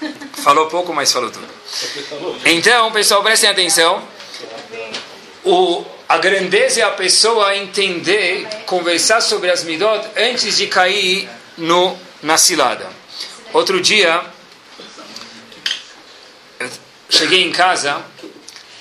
[0.42, 1.46] Falou pouco, mas falou tudo.
[2.44, 4.02] Então, pessoal, prestem atenção.
[5.44, 11.98] O, a grandeza é a pessoa entender, conversar sobre as midot antes de cair no,
[12.22, 12.88] na cilada.
[13.52, 14.22] Outro dia,
[16.60, 16.68] eu
[17.08, 18.00] cheguei em casa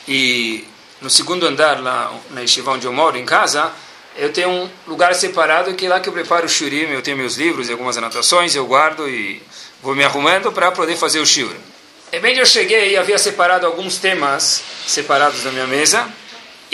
[0.08, 0.66] e
[1.02, 3.72] no segundo andar, lá na Yeshiva onde eu moro, em casa,
[4.16, 7.18] eu tenho um lugar separado que é lá que eu preparo o shurim, eu tenho
[7.18, 9.42] meus livros e algumas anotações, eu guardo e
[9.82, 11.54] vou me arrumando para poder fazer o shiur.
[12.12, 16.08] E bem, eu cheguei e havia separado alguns temas separados da minha mesa,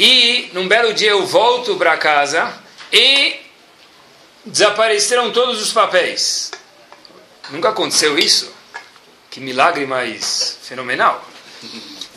[0.03, 2.51] e num belo dia eu volto para casa
[2.91, 3.35] e
[4.43, 6.49] desapareceram todos os papéis.
[7.51, 8.51] Nunca aconteceu isso?
[9.29, 11.23] Que milagre mais fenomenal.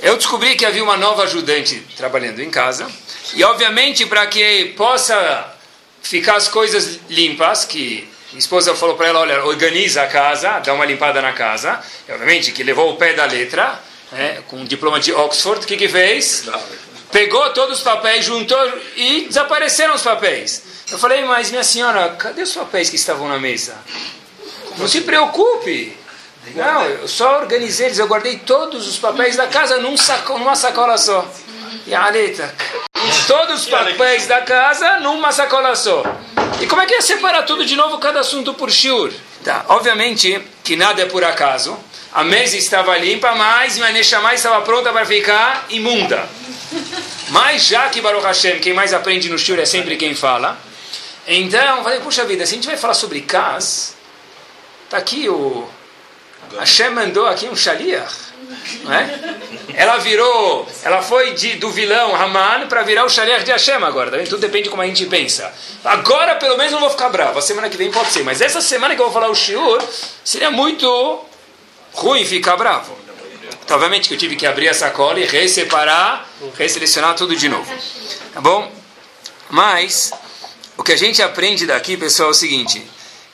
[0.01, 2.91] Eu descobri que havia uma nova ajudante trabalhando em casa.
[3.35, 5.55] E, obviamente, para que possa
[6.01, 10.73] ficar as coisas limpas, que Minha esposa falou para ela, olha, organiza a casa, dá
[10.73, 11.79] uma limpada na casa.
[12.09, 13.79] E, obviamente que levou o pé da letra,
[14.11, 16.47] né, com um diploma de Oxford, o que que fez?
[17.15, 18.59] Pegou todos os papéis, juntou
[18.97, 20.65] e desapareceram os papéis.
[20.91, 23.77] Eu falei, mas minha senhora, cadê os papéis que estavam na mesa?
[24.77, 25.97] Não se preocupe.
[26.57, 30.57] Não, eu só organizei eles, eu guardei todos os papéis da casa num saco, numa
[30.57, 31.25] sacola só.
[31.87, 32.53] E a letra,
[33.29, 36.03] todos os papéis da casa numa sacola só.
[36.61, 39.13] E como é que ia separar tudo de novo, cada assunto por shiur?
[39.45, 41.79] Tá, obviamente que nada é por acaso.
[42.15, 46.29] A mesa estava limpa, mas a Neshama estava pronta para ficar imunda.
[47.31, 50.57] Mas já que Baruch Hashem, quem mais aprende no shiur é sempre quem fala.
[51.27, 53.97] Então, falei, puxa vida, se a gente vai falar sobre Kaz,
[54.89, 55.69] tá aqui o
[56.57, 58.15] Hashem mandou aqui um shaliach.
[58.89, 59.83] É?
[59.83, 64.13] Ela virou, ela foi de, do vilão Haman para virar o shaliach de Hashem agora.
[64.13, 65.53] Tá Tudo depende de como a gente pensa.
[65.85, 67.41] Agora, pelo menos, não vou ficar bravo.
[67.41, 68.23] A semana que vem pode ser.
[68.23, 69.83] Mas essa semana que eu vou falar o shiur,
[70.23, 70.87] seria muito
[71.95, 72.97] ruim ficar bravo.
[73.65, 77.73] Então, obviamente que eu tive que abrir a sacola e reseparar, reselecionar tudo de novo.
[78.33, 78.71] Tá bom?
[79.49, 80.13] Mas,
[80.77, 82.83] o que a gente aprende daqui, pessoal, é o seguinte.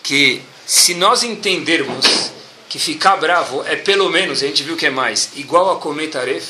[0.03, 2.31] Que se nós entendermos
[2.69, 6.09] que ficar bravo é pelo menos, a gente viu que é mais, igual a comer
[6.09, 6.47] taref.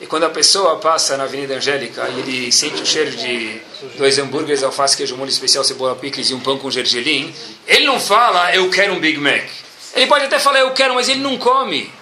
[0.00, 3.60] E quando a pessoa passa na Avenida Angélica e ele sente o cheiro de
[3.96, 7.32] dois hambúrgueres, alface, queijo molho especial, cebola picles e um pão com gergelim,
[7.66, 9.44] ele não fala, eu quero um Big Mac.
[9.94, 11.92] Ele pode até falar, eu quero, mas ele não come.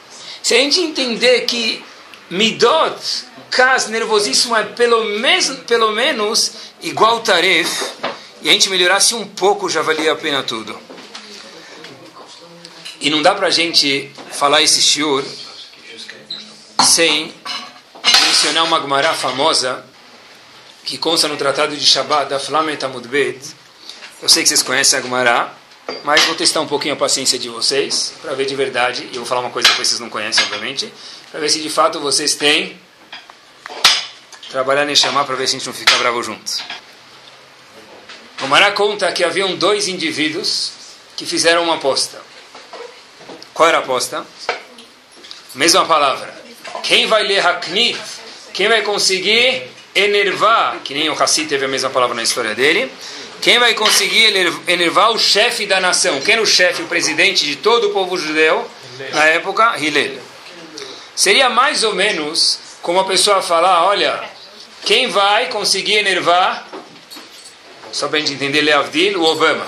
[0.43, 1.85] Se a gente entender que
[2.31, 2.97] midot,
[3.51, 7.69] cas, nervosismo é pelo, mes, pelo menos igual taref,
[8.43, 10.79] e a gente melhorasse um pouco, já valia a pena tudo.
[13.01, 15.25] E não dá para a gente falar esse shiur
[16.85, 17.35] sem
[18.27, 19.85] mencionar uma Gemara famosa
[20.85, 23.39] que consta no Tratado de Shabbat da Flamet Amudbet.
[24.23, 25.60] Eu sei que vocês conhecem a Gemara,
[26.05, 29.09] mas vou testar um pouquinho a paciência de vocês para ver de verdade.
[29.13, 30.93] E eu vou falar uma coisa que vocês não conhecem, obviamente,
[31.31, 32.79] para ver se de fato vocês têm
[34.51, 36.63] trabalhar nesse chamar para ver se a gente não fica bravo juntos.
[38.43, 40.73] O Mará conta que haviam dois indivíduos
[41.17, 42.21] que fizeram uma aposta.
[43.53, 44.25] Qual era a aposta?
[45.55, 46.35] Mesma palavra.
[46.83, 48.01] Quem vai ler Haknit?
[48.53, 50.79] Quem vai conseguir enervar?
[50.83, 52.91] Que nem o Hassid teve a mesma palavra na história dele.
[53.41, 54.35] Quem vai conseguir
[54.69, 56.21] enervar o chefe da nação?
[56.21, 58.69] Quem era o chefe, o presidente de todo o povo judeu
[59.13, 59.79] na época?
[59.79, 60.19] Hillel.
[61.17, 64.23] Seria mais ou menos como a pessoa falar: olha,
[64.85, 66.67] quem vai conseguir enervar?
[67.93, 69.65] Só para a gente entender, Leavdil, o Obama.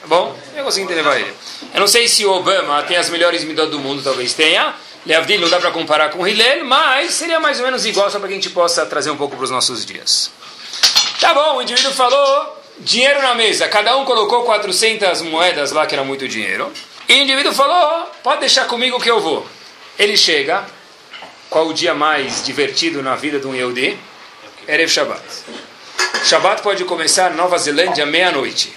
[0.00, 0.36] Tá bom?
[0.54, 1.32] Eu consigo entender ele.
[1.72, 4.74] Eu não sei se o Obama tem as melhores medidas do mundo, talvez tenha.
[5.06, 8.28] Leavdil não dá para comparar com Hillel, mas seria mais ou menos igual, só para
[8.28, 10.30] que a gente possa trazer um pouco para os nossos dias.
[11.20, 13.68] Tá bom, o indivíduo falou dinheiro na mesa.
[13.68, 16.72] Cada um colocou 400 moedas lá, que era muito dinheiro.
[17.08, 19.46] E o indivíduo falou, pode deixar comigo que eu vou.
[19.98, 20.64] Ele chega,
[21.50, 23.98] qual o dia mais divertido na vida de um Yehudi?
[24.66, 25.22] Erev Shabbat.
[26.24, 28.74] Shabbat pode começar Nova Zelândia meia-noite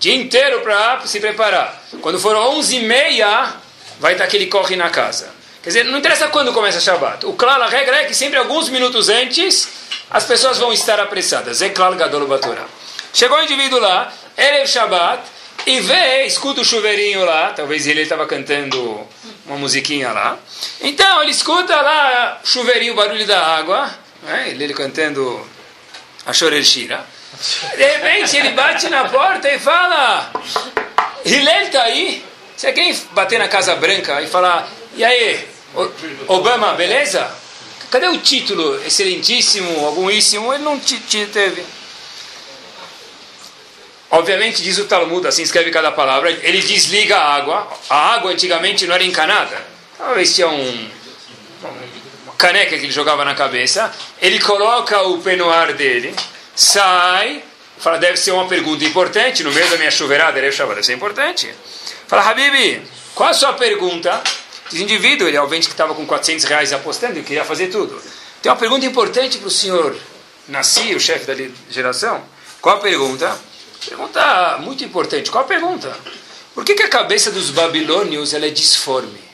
[0.00, 1.84] dia inteiro para se preparar.
[2.00, 3.52] Quando for 11 e meia,
[4.00, 5.30] vai estar aquele corre na casa.
[5.62, 7.28] Quer dizer, não interessa quando começa o.
[7.28, 9.68] O claro, a regra é que sempre alguns minutos antes,
[10.10, 11.60] as pessoas vão estar apressadas.
[11.60, 12.64] É claro, Gadol Batorá.
[13.12, 15.22] Chegou o indivíduo lá, Erev Shabbat,
[15.66, 19.06] e vê, escuta o chuveirinho lá, talvez ele estava cantando
[19.44, 20.38] uma musiquinha lá.
[20.80, 23.90] Então, ele escuta lá, chuveirinho, barulho da água,
[24.22, 24.48] né?
[24.48, 25.46] ele cantando
[26.24, 27.04] a Shoreshira.
[27.76, 30.32] De repente ele bate na porta e fala:
[31.24, 32.24] Hillel está aí?
[32.56, 35.48] Você quer bater na Casa Branca e falar: E aí,
[36.26, 37.30] Obama, beleza?
[37.90, 40.52] Cadê o título excelentíssimo, algumíssimo?
[40.52, 41.64] Ele não te, te teve.
[44.10, 47.68] Obviamente, diz o Talmud, assim escreve cada palavra, ele desliga a água.
[47.88, 49.64] A água antigamente não era encanada.
[49.96, 50.90] Talvez tinha um,
[52.24, 53.92] uma caneca que ele jogava na cabeça.
[54.20, 56.14] Ele coloca o penoar dele
[56.60, 57.42] sai,
[57.78, 61.52] fala, deve ser uma pergunta importante, no meio da minha chuveirada, ele deve ser importante.
[62.06, 62.82] Fala, Habibi,
[63.14, 64.22] qual a sua pergunta?
[64.70, 68.00] Diz indivíduo, ele é o que estava com 400 reais apostando e queria fazer tudo.
[68.40, 69.96] Tem uma pergunta importante para o senhor
[70.48, 71.34] Nasci, o chefe da
[71.68, 72.22] geração.
[72.60, 73.36] Qual a pergunta?
[73.86, 75.30] Pergunta muito importante.
[75.30, 75.94] Qual a pergunta?
[76.54, 79.30] Por que, que a cabeça dos babilônios ela é disforme?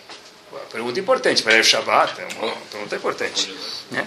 [0.70, 3.54] Pergunta importante, para o Shabbat, é uma pergunta importante.
[3.90, 4.06] Né?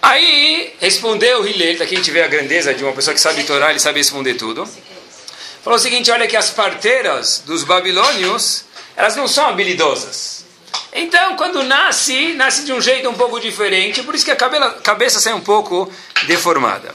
[0.00, 3.70] Aí respondeu Hillel, daqui a gente vê a grandeza de uma pessoa que sabe Torá,
[3.70, 4.66] ele sabe responder tudo.
[5.62, 8.64] Falou o seguinte: olha que as parteiras dos babilônios,
[8.96, 10.41] elas não são habilidosas.
[10.92, 15.20] Então, quando nasce, nasce de um jeito um pouco diferente, por isso que a cabeça
[15.20, 15.90] sai um pouco
[16.24, 16.94] deformada.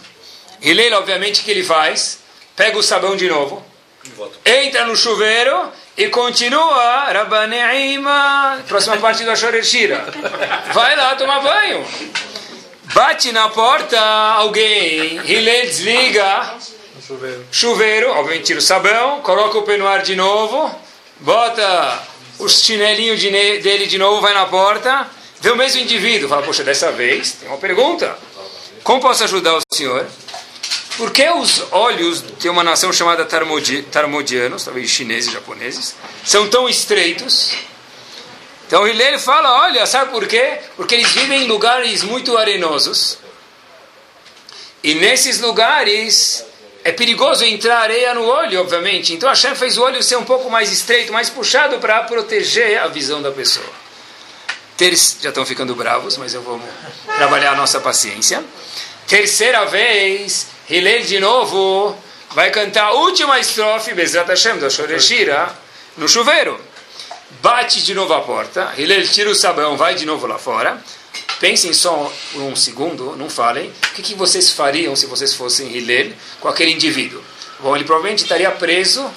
[0.61, 2.19] Hillel, obviamente, o que ele faz?
[2.55, 3.63] Pega o sabão de novo,
[4.45, 10.05] entra no chuveiro e continua Rabaneima, próxima parte do Ashoreshira.
[10.73, 11.85] Vai lá tomar banho.
[12.93, 16.55] Bate na porta alguém, Hillel desliga,
[17.05, 17.45] chuveiro.
[17.51, 20.73] chuveiro, obviamente tira o sabão, coloca o pé no ar de novo,
[21.19, 22.01] bota
[22.39, 25.09] o chinelinho de dele de novo, vai na porta,
[25.41, 28.17] vê o mesmo indivíduo, fala, poxa, dessa vez tem uma pergunta.
[28.83, 30.05] Como posso ajudar o senhor?
[30.97, 37.53] Por que os olhos de uma nação chamada Tarmodianos, talvez chineses japoneses, são tão estreitos?
[38.65, 40.59] Então Hillel fala, olha, sabe por quê?
[40.75, 43.19] Porque eles vivem em lugares muito arenosos.
[44.83, 46.43] E nesses lugares
[46.87, 49.13] é perigoso entrar areia no olho, obviamente.
[49.13, 52.87] Então Hashem fez o olho ser um pouco mais estreito, mais puxado para proteger a
[52.87, 53.67] visão da pessoa.
[54.77, 54.95] Ter...
[54.95, 56.61] Já estão ficando bravos, mas eu vou
[57.17, 58.41] trabalhar a nossa paciência.
[59.05, 61.93] Terceira vez, Hillel de novo
[62.31, 65.53] vai cantar a última estrofe, Bezrat Hashem, do Shoreshira,
[65.97, 66.57] no chuveiro.
[67.41, 70.81] Bate de novo a porta, Hillel tira o sabão, vai de novo lá fora.
[71.39, 73.69] Pensem só um segundo, não falem.
[73.69, 77.23] O que, que vocês fariam se vocês fossem Hillel com aquele indivíduo?
[77.59, 79.09] Bom, ele provavelmente estaria preso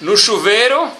[0.00, 0.90] no chuveiro,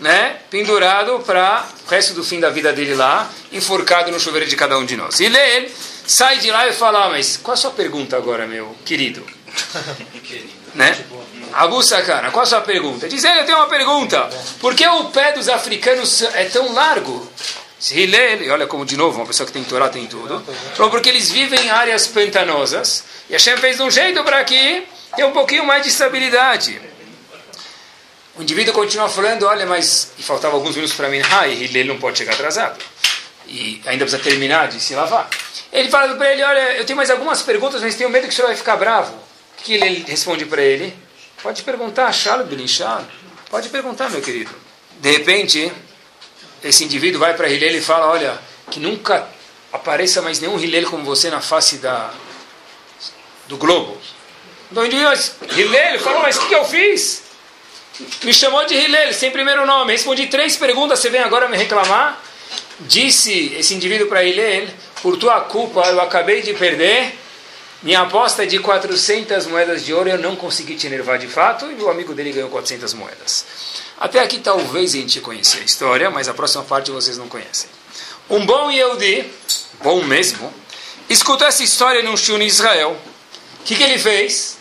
[0.00, 4.56] né, pendurado para o resto do fim da vida dele lá, enforcado no chuveiro de
[4.56, 5.20] cada um de nós.
[5.20, 5.68] Hillel
[6.06, 9.24] sai de lá e fala, ah, mas qual a sua pergunta agora, meu querido?
[10.74, 10.96] né?
[11.52, 13.08] Abu Sakana, qual a sua pergunta?
[13.08, 14.28] Diz ele, eu tenho uma pergunta.
[14.60, 17.26] Por que o pé dos africanos é tão largo?
[17.78, 20.42] Se ele, olha como de novo, uma pessoa que tem Torá tem tudo.
[20.74, 23.04] Falou, porque eles vivem em áreas pantanosas.
[23.28, 26.80] E Hashem fez de um jeito para que tenha um pouquinho mais de estabilidade.
[28.34, 30.12] O indivíduo continua falando, olha, mas...
[30.18, 31.20] E faltava alguns minutos para mim.
[31.30, 32.78] Ah, e ele não pode chegar atrasado.
[33.46, 35.28] E ainda precisa terminar de se lavar.
[35.72, 38.36] Ele fala para ele, olha, eu tenho mais algumas perguntas, mas tenho medo que o
[38.36, 39.12] senhor vai ficar bravo.
[39.12, 40.94] O que ele responde para ele?
[41.42, 43.04] Pode perguntar, Shalom Belinchal.
[43.50, 44.50] Pode perguntar, meu querido.
[45.00, 45.70] De repente,
[46.62, 48.38] esse indivíduo vai para Hillel e fala, olha,
[48.70, 49.28] que nunca
[49.72, 52.12] apareça mais nenhum Hillel como você na face da,
[53.46, 53.96] do globo.
[54.70, 55.12] Então o indivíduo
[55.56, 57.22] Hillel falou, mas o que, eu fiz?
[58.22, 59.92] Me chamou de Hillel, sem primeiro nome.
[59.92, 62.20] Respondi três perguntas, você vem agora me reclamar?
[62.80, 64.68] Disse esse indivíduo para Hillel,
[65.02, 67.14] por tua culpa eu acabei de perder
[67.82, 71.70] minha aposta é de 400 moedas de ouro, eu não consegui te enervar de fato,
[71.70, 73.44] e o amigo dele ganhou 400 moedas.
[73.98, 77.68] Até aqui talvez a gente conheça a história, mas a próxima parte vocês não conhecem.
[78.28, 79.24] Um bom Yehudi,
[79.82, 80.52] bom mesmo,
[81.08, 82.96] escutou essa história num show em Israel.
[83.60, 84.58] O que, que ele fez?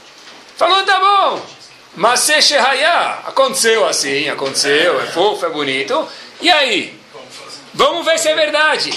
[0.55, 1.45] Falou, tá bom,
[1.95, 2.29] mas
[3.25, 6.07] aconteceu assim, aconteceu, é fofo, é bonito.
[6.41, 6.99] E aí?
[7.73, 8.93] Vamos ver se é verdade.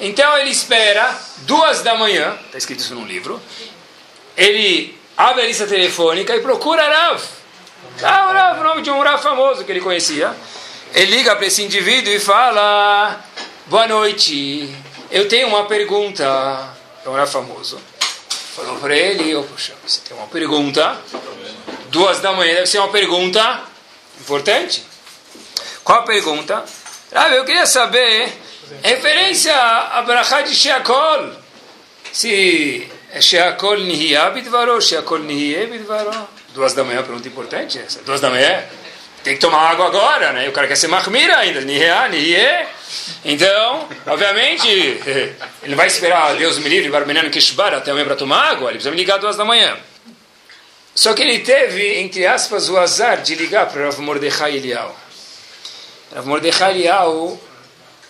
[0.00, 3.40] Então ele espera duas da manhã, está escrito isso num livro.
[4.36, 7.39] Ele abre a lista telefônica e procura Rav.
[8.02, 10.34] Ah, Rav, o nome de um Rav famoso que ele conhecia.
[10.94, 13.20] Ele liga para esse indivíduo e fala:
[13.66, 14.74] Boa noite,
[15.10, 16.24] eu tenho uma pergunta.
[17.04, 17.80] É um Rav famoso.
[18.56, 20.98] Falou para ele: oh, Poxa, você tem uma pergunta?
[21.90, 23.62] Duas da manhã deve ser uma pergunta
[24.20, 24.84] importante.
[25.84, 26.64] Qual a pergunta?
[27.12, 28.32] Rav, eu queria saber
[28.82, 31.32] Referência a Brachá de Sheakol.
[32.12, 36.28] Se é Sheakol Nihiyah Bidvaró, Sheakol Bidvaró.
[36.54, 38.02] Duas da manhã, pergunta importante essa.
[38.02, 38.64] Duas da manhã,
[39.22, 40.46] tem que tomar água agora, né?
[40.46, 42.66] E o cara quer ser Mahmira ainda, Nihiyah, Nihiyeh.
[43.24, 44.68] Então, obviamente,
[45.62, 48.90] ele vai esperar Deus me livre, Barmenano Kishbar até amanhã para tomar água, ele precisa
[48.90, 49.76] me ligar duas da manhã.
[50.94, 54.94] Só que ele teve, entre aspas, o azar de ligar para Rav Mordechai Eliyahu.
[56.14, 57.40] Rav Mordechai Eliyahu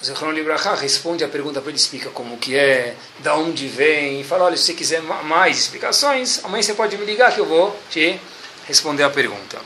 [0.03, 4.25] Zichron Libraha responde a pergunta para ele, explica como que é, da onde vem, e
[4.25, 7.79] fala, olha, se você quiser mais explicações, amanhã você pode me ligar que eu vou
[7.91, 8.19] te
[8.67, 9.59] responder a pergunta.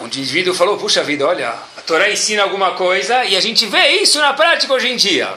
[0.00, 3.88] O indivíduo falou, puxa vida, olha, a Torá ensina alguma coisa e a gente vê
[4.02, 5.32] isso na prática hoje em dia.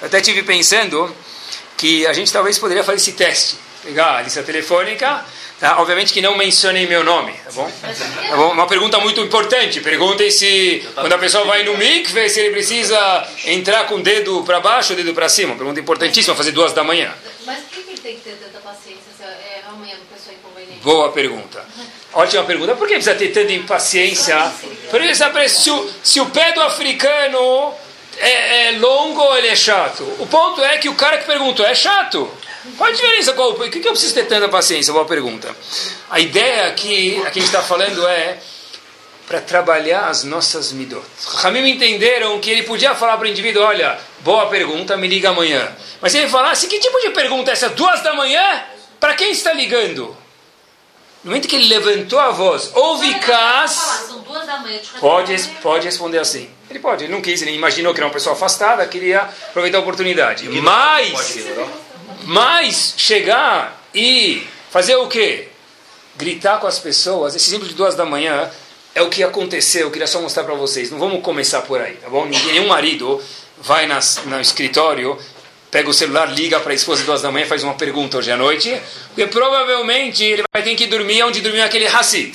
[0.00, 1.14] Eu até tive pensando
[1.76, 5.24] que a gente talvez poderia fazer esse teste, pegar a lista telefônica
[5.58, 5.80] Tá?
[5.80, 7.70] Obviamente que não mencionem meu nome, tá bom?
[8.28, 8.52] tá bom?
[8.52, 9.80] Uma pergunta muito importante.
[9.80, 14.42] Perguntem se quando a pessoa vai no mikve, se ele precisa entrar com o dedo
[14.44, 15.52] para baixo ou o dedo para cima.
[15.52, 17.10] Uma pergunta importantíssima, fazer duas da manhã.
[17.46, 20.82] Mas por que ele tem que ter tanta paciência se é amanhã uma pessoa inconveniente?
[20.82, 21.64] Boa pergunta.
[22.12, 22.76] Ótima pergunta.
[22.76, 24.52] Por que precisa ter tanta impaciência?
[25.48, 27.72] Se o, se o pé do africano
[28.18, 30.02] é, é longo ou ele é chato?
[30.18, 32.30] O ponto é que o cara que perguntou é chato.
[32.76, 33.32] Qual a diferença?
[33.32, 34.92] Qual, por que, que eu preciso ter tanta paciência?
[34.92, 35.54] Boa pergunta.
[36.10, 38.38] A ideia aqui, a que a gente está falando é
[39.26, 41.04] para trabalhar as nossas midot.
[41.36, 45.68] Ramim entenderam que ele podia falar para o indivíduo, olha, boa pergunta, me liga amanhã.
[46.00, 47.68] Mas se ele falasse, que tipo de pergunta é essa?
[47.70, 48.64] Duas da manhã?
[49.00, 50.16] Para quem está ligando?
[51.24, 53.74] No momento que ele levantou a voz, ouve Cas...
[55.00, 56.48] Pode, pode responder assim.
[56.70, 59.80] Ele pode, ele não quis, ele imaginou que era uma pessoa afastada, queria aproveitar a
[59.80, 60.48] oportunidade.
[60.48, 61.12] Mas.
[62.26, 65.48] Mas chegar e fazer o quê?
[66.16, 68.50] Gritar com as pessoas, esse exemplo de duas da manhã
[68.94, 70.90] é o que aconteceu, eu queria só mostrar para vocês.
[70.90, 72.26] Não vamos começar por aí, tá bom?
[72.26, 73.22] Nenhum marido
[73.58, 75.16] vai nas, no escritório,
[75.70, 78.36] pega o celular, liga para a esposa duas da manhã faz uma pergunta hoje à
[78.36, 78.74] noite,
[79.08, 82.34] porque provavelmente ele vai ter que dormir onde dormiu aquele Hassid.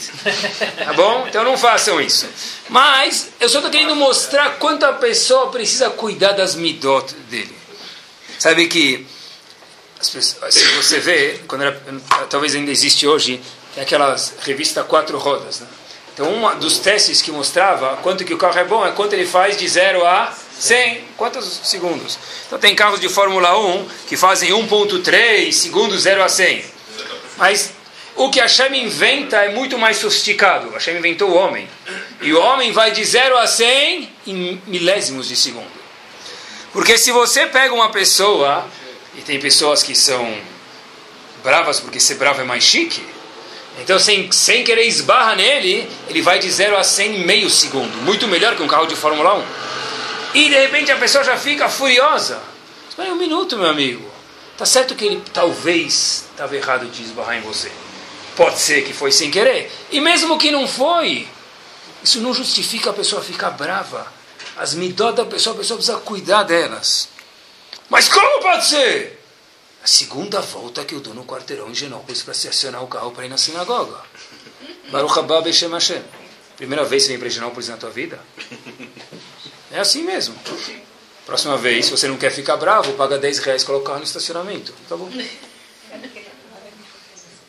[0.86, 1.26] Tá bom?
[1.28, 2.28] Então não façam isso.
[2.70, 7.56] Mas eu só estou querendo mostrar quanto a pessoa precisa cuidar das midot dele.
[8.38, 9.06] Sabe que
[10.10, 11.80] pessoas- se você vê, quando era-
[12.30, 13.42] talvez ainda existe hoje,
[13.76, 15.60] tem aquelas revista quatro rodas.
[15.60, 15.68] Né?
[16.14, 19.26] Então, um dos testes que mostrava quanto que o carro é bom é quanto ele
[19.26, 22.18] faz de 0 a 100, quantos segundos.
[22.48, 26.66] Então, tem carros de Fórmula 1 que fazem 1.3 segundos 0 a 100.
[27.38, 27.72] Mas
[28.16, 30.70] o que a Hashem inventa é muito mais sofisticado.
[30.70, 31.68] A Hashem inventou o homem.
[32.22, 35.82] E o homem vai de 0 a 100 em milésimos de segundo.
[36.74, 38.66] Porque se você pega uma pessoa,
[39.16, 40.38] e tem pessoas que são
[41.44, 43.04] bravas porque ser bravo é mais chique,
[43.80, 47.92] então sem, sem querer esbarra nele, ele vai de 0 a 100 em meio segundo.
[48.04, 49.46] Muito melhor que um carro de Fórmula 1.
[50.34, 52.40] E de repente a pessoa já fica furiosa.
[52.90, 54.10] Espera um minuto, meu amigo.
[54.58, 57.72] Tá certo que ele talvez estava errado de esbarrar em você.
[58.36, 59.72] Pode ser que foi sem querer.
[59.92, 61.28] E mesmo que não foi,
[62.04, 64.06] isso não justifica a pessoa ficar brava.
[64.58, 67.10] As midot da pessoa, a pessoa precisa cuidar delas.
[67.92, 69.22] Mas como pode ser?
[69.84, 73.26] A segunda volta que eu dou no quarteirão em Genópolis para estacionar o carro para
[73.26, 74.00] ir na sinagoga.
[74.90, 76.02] Baruch haba Beshem Hashem.
[76.56, 78.18] Primeira vez que você vem para Genópolis na tua vida?
[79.74, 80.36] É assim mesmo.
[81.26, 84.00] Próxima vez, se você não quer ficar bravo, paga 10 reais e coloca o carro
[84.00, 84.74] no estacionamento.
[84.88, 85.10] Tá bom.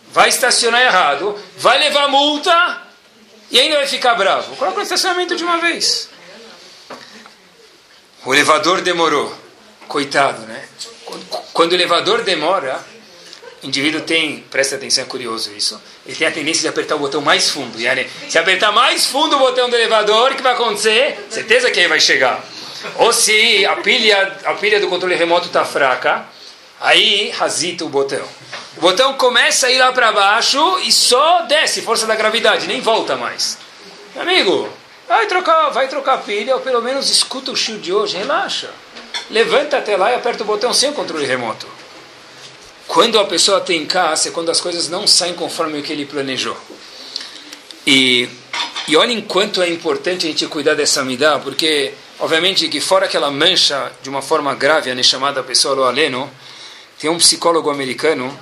[0.09, 2.83] Vai estacionar errado, vai levar multa
[3.49, 4.57] e ainda vai ficar bravo.
[4.57, 6.09] Coloca no estacionamento de uma vez.
[8.25, 9.42] O elevador demorou.
[9.93, 10.65] Coitado, né?
[11.53, 12.83] Quando, o elevador demora,
[13.63, 16.99] o indivíduo tem, presta atenção, é curioso isso, ele tem a tendência de apertar o
[16.99, 17.77] botão mais fundo.
[17.77, 21.27] Aí, se apertar mais fundo o botão do elevador, o que vai acontecer?
[21.29, 22.43] Certeza que ele vai chegar.
[22.97, 26.25] Ou se a pilha, a pilha do controle remoto está fraca,
[26.81, 28.27] aí rasita o botão.
[28.79, 32.81] O botão começa a ir lá para baixo e só desce, força da gravidade, nem
[32.81, 33.59] volta mais.
[34.17, 34.71] Amigo,
[35.07, 38.71] vai trocar, vai trocar pilha, ou pelo menos escuta o show de hoje, relaxa.
[39.31, 41.67] Levanta até lá e aperta o botão sem o controle remoto.
[42.87, 46.05] Quando a pessoa tem caça, é quando as coisas não saem conforme o que ele
[46.05, 46.57] planejou.
[47.87, 48.29] E,
[48.87, 53.17] e olha enquanto é importante a gente cuidar dessa midá, porque, obviamente, que fora que
[53.17, 56.31] ela mancha de uma forma grave a chamada pessoa lo aleno,
[56.99, 58.39] tem um psicólogo americano,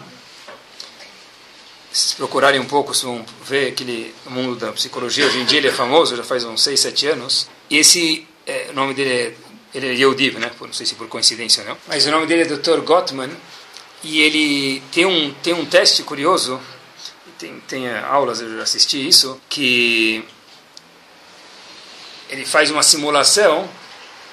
[1.93, 5.69] se procurarem um pouco, vocês vão ver aquele mundo da psicologia, hoje em dia ele
[5.69, 9.35] é famoso, já faz uns 6, 7 anos, e esse, é, o nome dele é,
[9.75, 10.51] ele é Yehudiv, né?
[10.61, 12.81] não sei se por coincidência ou não, mas o nome dele é Dr.
[12.81, 13.31] Gottman,
[14.03, 16.61] e ele tem um, tem um teste curioso,
[17.39, 20.25] tem, tem aulas, eu já assisti isso, que
[22.31, 23.69] ele faz uma simulação,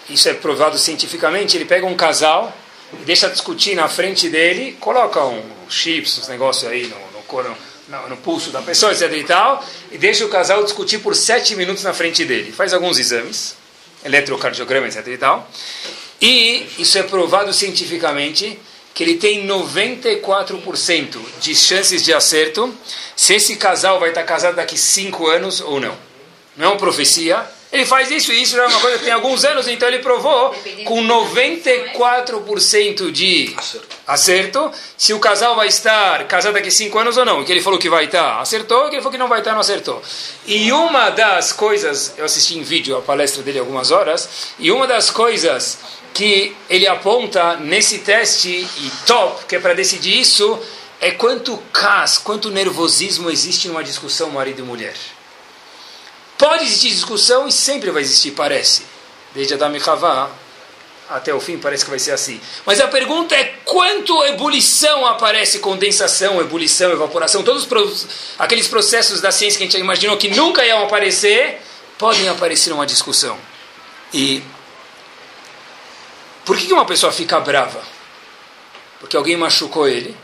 [0.10, 2.56] isso é provado cientificamente, ele pega um casal,
[3.06, 7.58] deixa discutir na frente dele, coloca um chips, uns negócios aí no, no,
[7.90, 11.56] no, no pulso da pessoa, etc e tal, e deixa o casal discutir por sete
[11.56, 12.54] minutos na frente dele.
[12.54, 13.57] Faz alguns exames,
[14.04, 15.50] eletrocardiograma, etc e tal,
[16.22, 18.60] e isso é provado cientificamente
[18.94, 22.74] que ele tem 94% de chances de acerto
[23.16, 25.96] se esse casal vai estar casado daqui cinco anos ou não.
[26.56, 27.46] Não é uma profecia.
[27.72, 30.00] Ele faz isso e isso já é uma coisa que tem alguns anos, então ele
[30.00, 30.56] provou
[30.86, 33.54] com 94% de
[34.06, 37.42] acerto se o casal vai estar casado daqui cinco anos ou não.
[37.42, 39.40] E que ele falou que vai estar, acertou, e que ele falou que não vai
[39.40, 40.02] estar, não acertou.
[40.46, 44.88] E uma das coisas, eu assisti em vídeo a palestra dele algumas horas, e uma
[44.88, 45.78] das coisas
[46.14, 50.58] que ele aponta nesse teste e top, que é para decidir isso,
[51.02, 54.96] é quanto cas, quanto nervosismo existe numa discussão marido e mulher.
[56.38, 58.84] Pode existir discussão e sempre vai existir, parece.
[59.34, 60.30] Desde Adam e Havá
[61.10, 62.40] até o fim parece que vai ser assim.
[62.66, 68.06] Mas a pergunta é quanto ebulição aparece, condensação, ebulição, evaporação, todos
[68.38, 71.62] aqueles processos da ciência que a gente imaginou que nunca iam aparecer,
[71.98, 73.38] podem aparecer numa discussão.
[74.14, 74.44] E
[76.46, 77.82] por que uma pessoa fica brava?
[79.00, 80.16] Porque alguém machucou ele,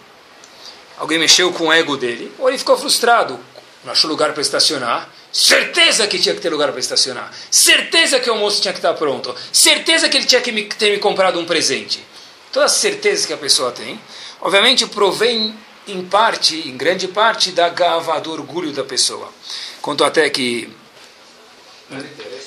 [0.97, 3.39] alguém mexeu com o ego dele, ou ele ficou frustrado,
[3.83, 5.09] não achou lugar para estacionar.
[5.33, 7.33] Certeza que tinha que ter lugar para estacionar.
[7.49, 9.35] Certeza que o almoço tinha que estar pronto.
[9.51, 12.05] Certeza que ele tinha que me, ter me comprado um presente.
[12.51, 13.99] Todas as certezas que a pessoa tem,
[14.39, 15.55] obviamente, provém
[15.87, 19.33] em parte, em grande parte, da gava, do orgulho da pessoa.
[19.81, 20.69] Conto até que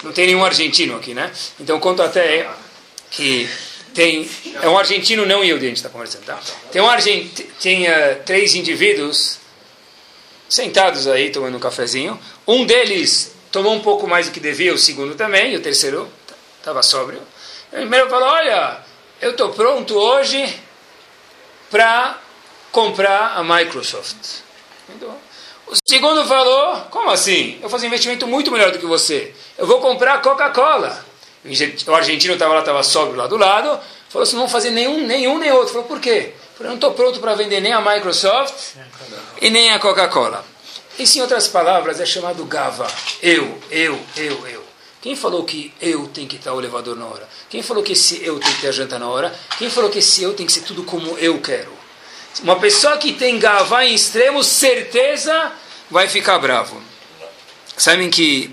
[0.05, 1.33] Não tem nenhum argentino aqui, né?
[1.59, 2.49] Então conto até
[3.11, 3.49] que
[3.93, 4.31] tem
[4.63, 6.39] é um argentino não eu a gente está conversando, tá?
[6.71, 9.39] Tem um argent, tem uh, três indivíduos
[10.49, 12.19] sentados aí tomando um cafezinho.
[12.47, 16.09] Um deles tomou um pouco mais do que devia, o segundo também, e o terceiro
[16.59, 17.21] estava sóbrio.
[17.73, 18.79] O primeiro falou: Olha,
[19.21, 20.61] eu estou pronto hoje
[21.71, 22.19] para
[22.71, 24.43] comprar a Microsoft.
[24.89, 25.15] Então,
[25.67, 27.59] o segundo falou: Como assim?
[27.63, 29.35] Eu fazer um investimento muito melhor do que você.
[29.57, 31.05] Eu vou comprar a Coca-Cola.
[31.87, 33.81] O argentino estava lá, estava sóbrio lá do lado.
[34.09, 35.73] Falou assim: Não vou fazer nenhum, nenhum nem outro.
[35.73, 36.35] Falou: Por quê?
[36.59, 38.77] Eu não estou pronto para vender nem a Microsoft
[39.41, 40.45] e nem a Coca-Cola.
[40.99, 42.87] Isso, em outras palavras, é chamado gava.
[43.23, 44.65] Eu, eu, eu, eu.
[45.03, 47.29] Quem falou que eu tenho que estar o elevador na hora?
[47.51, 49.33] Quem falou que esse eu tem que ter a janta na hora?
[49.59, 51.71] Quem falou que esse eu tem que ser tudo como eu quero?
[52.43, 55.53] Uma pessoa que tem gava em extremo, certeza
[55.91, 56.83] vai ficar bravo.
[57.77, 58.51] Sabem que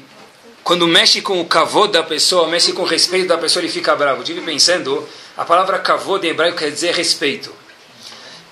[0.63, 3.95] quando mexe com o kavod da pessoa, mexe com o respeito da pessoa, ele fica
[3.95, 4.19] bravo.
[4.19, 7.62] Eu estive pensando, a palavra kavod em hebraico quer dizer respeito.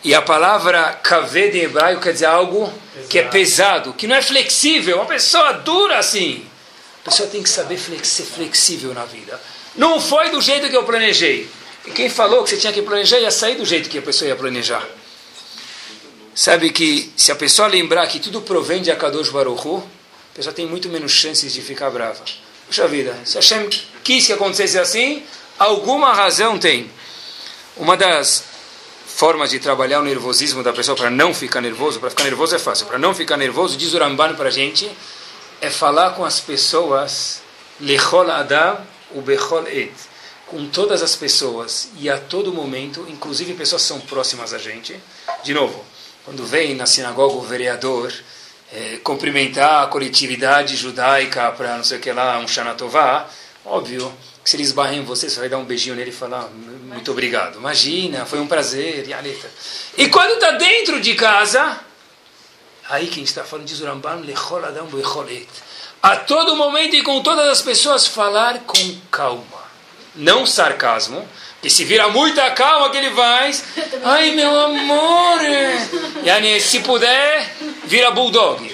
[0.04, 3.08] E a palavra kaved em hebraico quer dizer algo pesado.
[3.08, 4.98] que é pesado, que não é flexível.
[4.98, 6.46] Uma pessoa dura assim.
[7.02, 9.40] A pessoa tem que saber flex ser flexível na vida.
[9.76, 11.50] Não foi do jeito que eu planejei.
[11.86, 14.30] E quem falou que você tinha que planejar ia sair do jeito que a pessoa
[14.30, 14.86] ia planejar.
[16.34, 20.54] Sabe que se a pessoa lembrar que tudo provém de Akadosh Baruch Hu, a pessoa
[20.54, 22.24] tem muito menos chances de ficar brava.
[22.68, 23.70] Puxa vida, se Hashem
[24.04, 25.24] quis que acontecesse assim,
[25.60, 26.90] alguma razão tem.
[27.76, 28.44] Uma das
[29.22, 32.00] formas de trabalhar o nervosismo da pessoa para não ficar nervoso.
[32.00, 32.88] Para ficar nervoso é fácil.
[32.88, 34.90] Para não ficar nervoso, diz o Ramban para a gente,
[35.62, 37.40] é falar com as pessoas,
[37.80, 38.80] lechol adam
[39.14, 39.64] u bechol
[40.48, 45.00] com todas as pessoas e a todo momento, inclusive pessoas que são próximas a gente.
[45.44, 45.86] De novo,
[46.26, 48.12] quando vem na sinagoga o vereador
[48.74, 53.30] é, cumprimentar a coletividade judaica para não sei o que lá, um Shanatová,
[53.64, 54.12] óbvio
[54.44, 56.50] se ele esbarra em você, você vai dar um beijinho nele e falar
[56.92, 57.58] muito obrigado.
[57.58, 59.06] Imagina, foi um prazer.
[59.98, 61.80] E quando está dentro de casa,
[62.90, 64.22] aí que a gente está falando de Zuramban,
[66.04, 69.62] a todo momento e com todas as pessoas falar com calma.
[70.16, 71.28] Não sarcasmo,
[71.62, 73.64] que se vira muita calma que ele faz.
[74.04, 75.40] Ai meu amor!
[76.24, 76.30] E
[76.60, 78.70] se puder, vira bulldog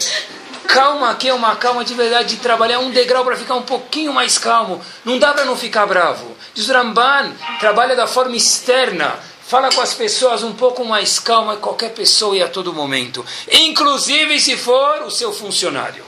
[0.68, 4.14] calma aqui é uma calma de verdade, de trabalhar um degrau para ficar um pouquinho
[4.14, 4.80] mais calmo.
[5.04, 6.36] Não dá para não ficar bravo.
[6.54, 9.18] Diz Ramban, trabalha da forma externa.
[9.48, 13.26] Fala com as pessoas um pouco mais calma, qualquer pessoa e a todo momento.
[13.50, 16.04] Inclusive se for o seu funcionário.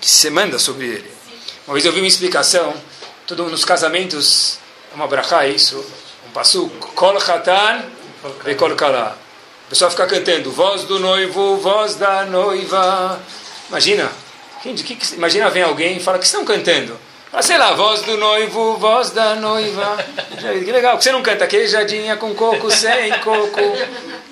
[0.00, 1.10] Que você manda sobre ele.
[1.66, 2.74] Uma vez eu vi uma explicação,
[3.26, 4.58] todo nos casamentos,
[4.94, 5.82] uma brachá isso,
[6.26, 7.84] um passo, kol khatan,
[8.58, 8.76] kol
[9.74, 13.20] pessoal fica cantando, voz do noivo, voz da noiva.
[13.68, 14.08] Imagina,
[14.62, 16.96] quem, que, imagina vem alguém e fala que estão cantando.
[17.32, 19.96] Ah, sei lá, voz do noivo, voz da noiva.
[20.64, 23.60] Que legal, que você não canta queijadinha com coco, sem coco.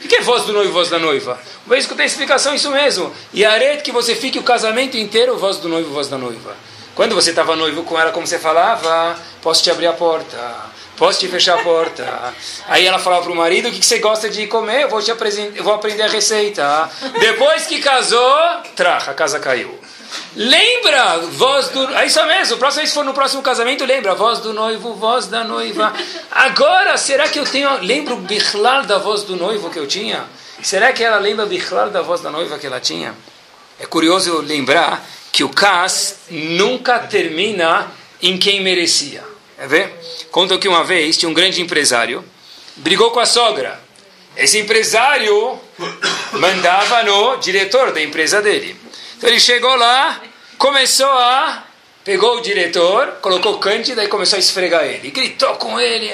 [0.05, 1.37] O que é voz do noivo, voz da noiva?
[1.67, 3.13] Uma vez que tenho explicação, isso mesmo.
[3.33, 6.55] E arete que você fique o casamento inteiro, voz do noivo, voz da noiva.
[6.95, 10.39] Quando você estava noivo com ela, como você falava, posso te abrir a porta
[11.03, 12.33] Posso te fechar a porta?
[12.69, 14.83] Aí ela falava para o marido: O que você gosta de comer?
[14.83, 16.89] Eu vou, te eu vou aprender a receita.
[17.19, 18.39] Depois que casou,
[18.77, 19.77] traga, a casa caiu.
[20.37, 21.93] Lembra, voz do.
[21.97, 25.43] É isso mesmo, próxima vez for no próximo casamento, lembra, voz do noivo, voz da
[25.43, 25.93] noiva.
[26.31, 27.81] Agora, será que eu tenho.
[27.81, 30.25] Lembro o da voz do noivo que eu tinha?
[30.63, 33.13] Será que ela lembra o da voz da noiva que ela tinha?
[33.81, 37.91] É curioso lembrar que o cas nunca termina
[38.23, 39.32] em quem merecia.
[39.63, 39.95] Quer ver?
[40.33, 42.25] Conta que uma vez tinha um grande empresário,
[42.75, 43.81] brigou com a sogra.
[44.37, 45.57] Esse empresário
[46.33, 48.77] mandava no diretor da empresa dele.
[49.17, 50.21] Então ele chegou lá,
[50.59, 51.65] começou a.
[52.03, 55.13] Pegou o diretor, colocou cândida e começou a esfregar ele.
[55.13, 56.13] Gritou com ele.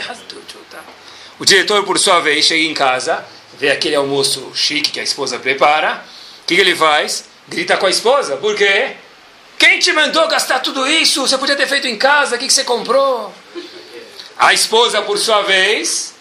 [1.38, 3.24] O diretor, por sua vez, chega em casa,
[3.58, 6.04] vê aquele almoço chique que a esposa prepara.
[6.42, 7.24] O que, que ele faz?
[7.48, 8.36] Grita com a esposa.
[8.36, 8.94] Por quê?
[9.58, 11.20] Quem te mandou gastar tudo isso?
[11.20, 13.34] Você podia ter feito em casa, o que, que você comprou?
[14.38, 16.14] A esposa, por sua vez,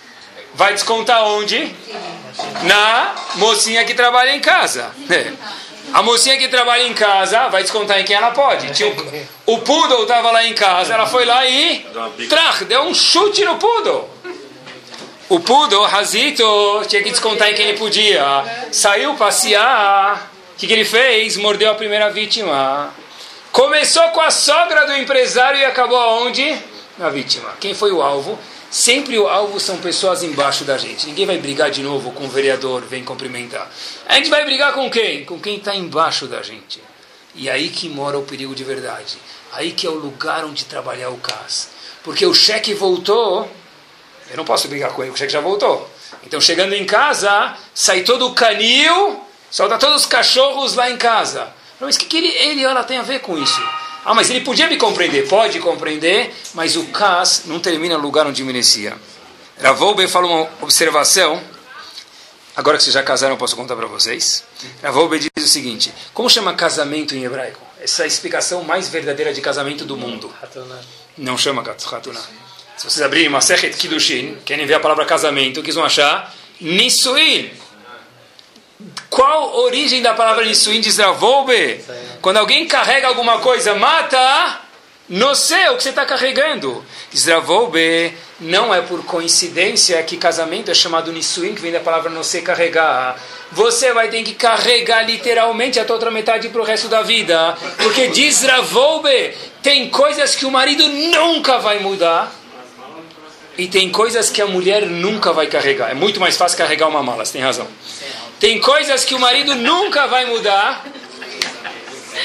[0.55, 1.71] vai descontar onde?
[2.63, 4.91] Na mocinha que trabalha em casa.
[5.93, 8.73] A mocinha que trabalha em casa vai descontar em quem ela pode.
[8.73, 8.89] Tinha
[9.45, 11.85] o, o poodle estava lá em casa, ela foi lá e
[12.27, 14.09] trach, deu um chute no poodle.
[15.29, 16.43] O poodle, Razito,
[16.87, 18.23] tinha que descontar em quem ele podia.
[18.71, 20.31] Saiu passear.
[20.53, 21.37] O que, que ele fez?
[21.37, 22.93] Mordeu a primeira vítima.
[23.57, 26.61] Começou com a sogra do empresário e acabou aonde?
[26.95, 27.55] Na vítima.
[27.59, 28.37] Quem foi o alvo?
[28.69, 31.07] Sempre o alvo são pessoas embaixo da gente.
[31.07, 33.67] Ninguém vai brigar de novo com o vereador, vem cumprimentar.
[34.07, 35.25] A gente vai brigar com quem?
[35.25, 36.79] Com quem está embaixo da gente.
[37.33, 39.17] E aí que mora o perigo de verdade.
[39.51, 41.69] Aí que é o lugar onde trabalhar o CAS.
[42.03, 43.51] Porque o cheque voltou,
[44.29, 45.89] eu não posso brigar com ele, o cheque já voltou.
[46.23, 51.57] Então, chegando em casa, sai todo o canil, solta todos os cachorros lá em casa.
[51.79, 53.61] Mas o que, que ele, ele ela tem a ver com isso?
[54.03, 55.27] Ah, mas ele podia me compreender.
[55.27, 58.95] Pode compreender, mas o CAS não termina no lugar onde merecia.
[59.61, 61.41] Ravolbe fala uma observação.
[62.55, 64.43] Agora que vocês já casaram, eu posso contar para vocês.
[64.81, 67.59] Ravolbe diz o seguinte: Como chama casamento em hebraico?
[67.79, 70.33] Essa é a explicação mais verdadeira de casamento do mundo.
[71.17, 72.19] Não chama Hatuna.
[72.77, 76.33] Se vocês abrirem Masechet Kiddushin, querem ver a palavra casamento, o que vão achar?
[76.61, 77.51] Nisuin.
[79.09, 81.83] Qual a origem da palavra Nisuin diz Ravolbe?
[82.21, 84.59] Quando alguém carrega alguma coisa, mata,
[85.09, 86.83] não sei o que você está carregando.
[87.13, 92.23] Isravolbe não é por coincidência que casamento é chamado Nisuin, que vem da palavra não
[92.23, 93.17] sei carregar.
[93.51, 97.57] Você vai ter que carregar literalmente a tua outra metade para o resto da vida.
[97.77, 98.43] Porque diz
[99.63, 102.35] tem coisas que o marido nunca vai mudar.
[103.57, 105.89] E tem coisas que a mulher nunca vai carregar.
[105.89, 107.67] É muito mais fácil carregar uma mala, você tem razão.
[108.39, 110.85] Tem coisas que o marido nunca vai mudar.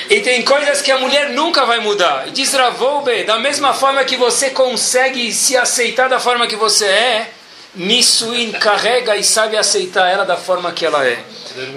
[0.08, 2.28] E tem coisas que a mulher nunca vai mudar.
[2.28, 6.86] E diz Ravolbe, da mesma forma que você consegue se aceitar da forma que você
[6.86, 7.30] é,
[7.74, 11.22] nisso carrega e sabe aceitar ela da forma que ela é.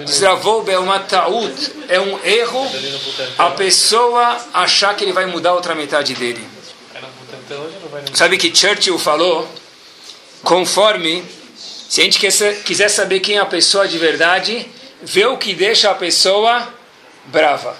[0.04, 2.70] Diz Ravolbe, é uma taut, é um erro
[3.38, 6.46] a pessoa achar que ele vai mudar a outra metade dele.
[8.14, 9.48] Sabe que Churchill falou?
[10.42, 11.24] Conforme,
[11.88, 12.18] se a gente
[12.64, 14.68] quiser saber quem é a pessoa de verdade,
[15.02, 16.68] vê o que deixa a pessoa
[17.26, 17.76] brava.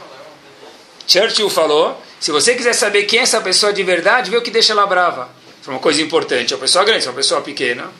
[1.07, 4.51] Churchill falou: se você quiser saber quem é essa pessoa de verdade, vê o que
[4.51, 5.29] deixa ela brava.
[5.63, 6.53] Foi uma coisa importante.
[6.53, 7.91] É uma pessoa grande, é uma pessoa pequena.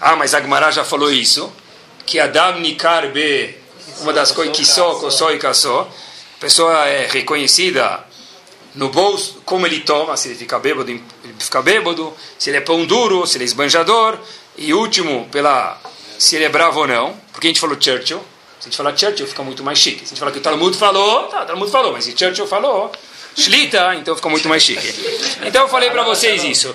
[0.00, 1.52] Ah, mas Agmará já falou isso.
[2.06, 3.04] Que Adam Nikar
[4.00, 5.82] uma das coisas que só, só e caçou.
[5.82, 8.04] A pessoa é reconhecida
[8.74, 11.02] no bolso, como ele toma, se ele fica bêbado, ele
[11.38, 14.18] fica bêbado, se ele é pão duro, se ele é esbanjador,
[14.56, 15.80] e último, pela
[16.18, 18.18] se ele é bravo ou não, porque a gente falou Churchill,
[18.60, 20.00] se a gente falar Churchill fica muito mais chique.
[20.00, 22.46] Se a gente falar que o Talmud falou, tá, o Talmud falou, mas se Churchill
[22.46, 22.90] falou,
[23.36, 24.94] Shlita, então fica muito mais chique.
[25.44, 26.74] Então eu falei para vocês isso.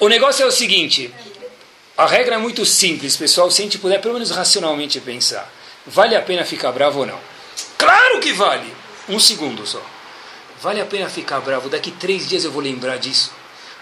[0.00, 1.12] O negócio é o seguinte,
[1.96, 5.52] a regra é muito simples, pessoal, se a gente puder pelo menos racionalmente pensar,
[5.86, 7.20] vale a pena ficar bravo ou não?
[7.76, 8.72] Claro que vale!
[9.08, 9.82] Um segundo só.
[10.62, 11.68] Vale a pena ficar bravo.
[11.68, 13.32] Daqui três dias eu vou lembrar disso.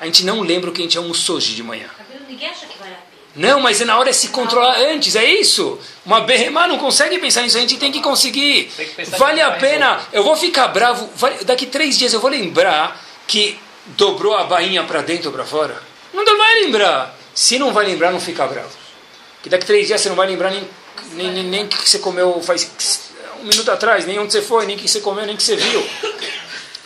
[0.00, 1.88] A gente não lembra o que a gente almoçou hoje de manhã.
[2.28, 3.18] Ninguém acha que vale a pena.
[3.34, 5.78] Não, mas é na hora de se controlar antes, é isso?
[6.04, 8.70] Uma berremá não consegue pensar nisso, a gente tem que conseguir.
[8.76, 12.30] Tem que vale a pena, eu vou ficar bravo, vale, daqui três dias eu vou
[12.30, 15.82] lembrar que dobrou a bainha para dentro ou para fora.
[16.12, 17.16] Não vai lembrar.
[17.34, 18.76] Se não vai lembrar, não fica bravo.
[19.42, 20.68] Que daqui três dias você não vai lembrar nem,
[21.12, 22.68] nem, nem, nem que você comeu faz
[23.40, 25.88] um minuto atrás, nem onde você foi, nem que você comeu, nem que você viu.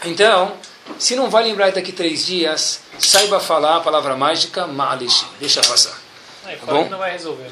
[0.05, 0.57] Então,
[0.99, 5.27] se não vai lembrar daqui três dias, saiba falar a palavra mágica Malish.
[5.41, 5.99] Deixa passar.
[6.45, 6.89] Aí, tá bom?
[6.89, 7.51] não vai resolver.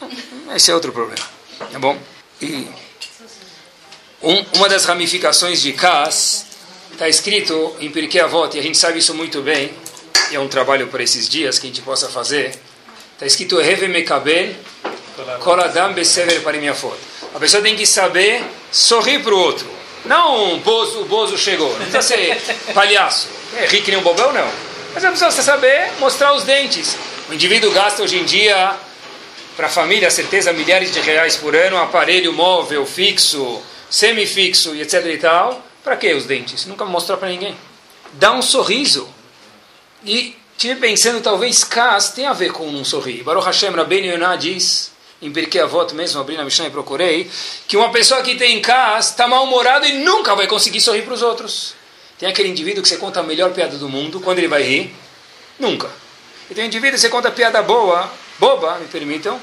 [0.00, 0.56] Né?
[0.56, 1.24] Esse é outro problema.
[1.72, 1.98] Tá bom?
[2.40, 2.68] E
[4.22, 6.46] um, uma das ramificações de Kas
[6.92, 9.72] está escrito em Pirkei Avot, e a gente sabe isso muito bem,
[10.30, 12.58] e é um trabalho para esses dias que a gente possa fazer.
[13.14, 14.54] Está escrito Heve Mekabel
[15.40, 16.96] Koladam Besever Parimiafot.
[17.34, 19.77] A pessoa tem que saber sorrir para o outro.
[20.04, 21.70] Não Bozo, o Bozo chegou.
[21.70, 22.40] Não precisa ser
[22.74, 23.28] palhaço.
[23.56, 24.48] É rico nem um bobão, não.
[24.94, 26.96] Mas é preciso saber mostrar os dentes.
[27.28, 28.74] O indivíduo gasta hoje em dia,
[29.56, 35.04] para a família, certeza, milhares de reais por ano, aparelho móvel, fixo, semifixo e etc
[35.06, 35.64] e tal.
[35.84, 36.66] Para que os dentes?
[36.66, 37.56] Nunca mostrar para ninguém.
[38.14, 39.08] Dá um sorriso.
[40.04, 43.22] E tive pensando, talvez Kas tenha a ver com um sorrir.
[43.22, 44.90] Baruch Hashem Rabbeinu Yonah diz
[45.20, 47.30] em Pirkei Avot mesmo, abri na Mishnah e procurei,
[47.66, 51.22] que uma pessoa que tem casa está mal-humorado e nunca vai conseguir sorrir para os
[51.22, 51.74] outros.
[52.18, 54.94] Tem aquele indivíduo que você conta a melhor piada do mundo, quando ele vai rir?
[55.58, 55.90] Nunca.
[56.50, 59.40] E tem um indivíduo que você conta piada boa, boba, me permitam,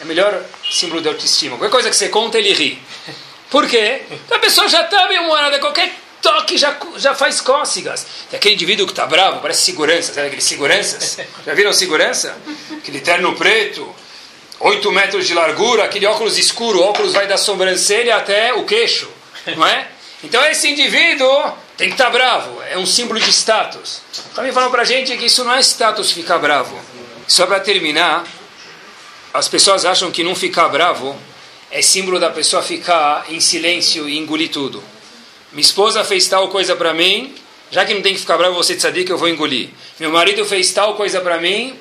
[0.00, 1.56] é melhor símbolo de autoestima.
[1.56, 2.82] Qualquer coisa que você conta, ele ri.
[3.50, 4.02] Por quê?
[4.30, 8.06] A pessoa já está bem-humorada, qualquer toque já, já faz cócegas.
[8.30, 11.18] Tem aquele indivíduo que está bravo, parece segurança, sabe aqueles seguranças?
[11.44, 12.34] Já viram segurança?
[12.78, 13.94] Aquele terno preto,
[14.64, 19.10] 8 metros de largura, aquele óculos escuro, o óculos vai da sobrancelha até o queixo,
[19.56, 19.88] não é?
[20.22, 24.02] Então esse indivíduo tem que estar bravo, é um símbolo de status.
[24.36, 26.78] Também falam para a gente que isso não é status ficar bravo.
[27.26, 28.24] Só para terminar,
[29.34, 31.18] as pessoas acham que não ficar bravo
[31.68, 34.80] é símbolo da pessoa ficar em silêncio e engolir tudo.
[35.50, 37.34] Minha esposa fez tal coisa para mim,
[37.68, 39.70] já que não tem que ficar bravo, você sabe que eu vou engolir.
[39.98, 41.76] Meu marido fez tal coisa para mim,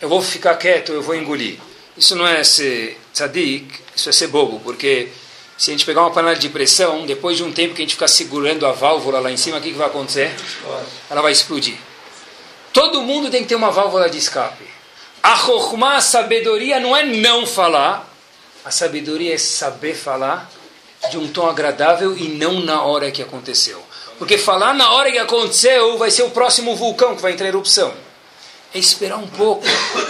[0.00, 1.58] eu vou ficar quieto, eu vou engolir.
[1.96, 5.08] Isso não é ser tzadik, isso é ser bobo, porque
[5.56, 7.94] Se a gente pegar uma panela de pressão, depois de um tempo que a gente
[7.94, 10.34] ficar segurando a válvula lá em cima, o que, que vai acontecer?
[11.08, 11.76] Ela vai explodir.
[12.72, 14.64] Todo mundo tem que ter uma válvula de escape.
[15.22, 18.12] A a sabedoria, não é não falar.
[18.64, 20.50] A sabedoria é saber falar
[21.10, 23.80] de um tom agradável e não na hora que aconteceu.
[24.18, 27.50] Porque falar na hora que aconteceu vai ser o próximo vulcão que vai entrar em
[27.50, 27.94] erupção.
[28.74, 29.64] É esperar um pouco.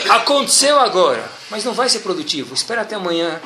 [0.09, 2.55] Aconteceu agora, mas não vai ser produtivo.
[2.55, 3.41] Espera até amanhã.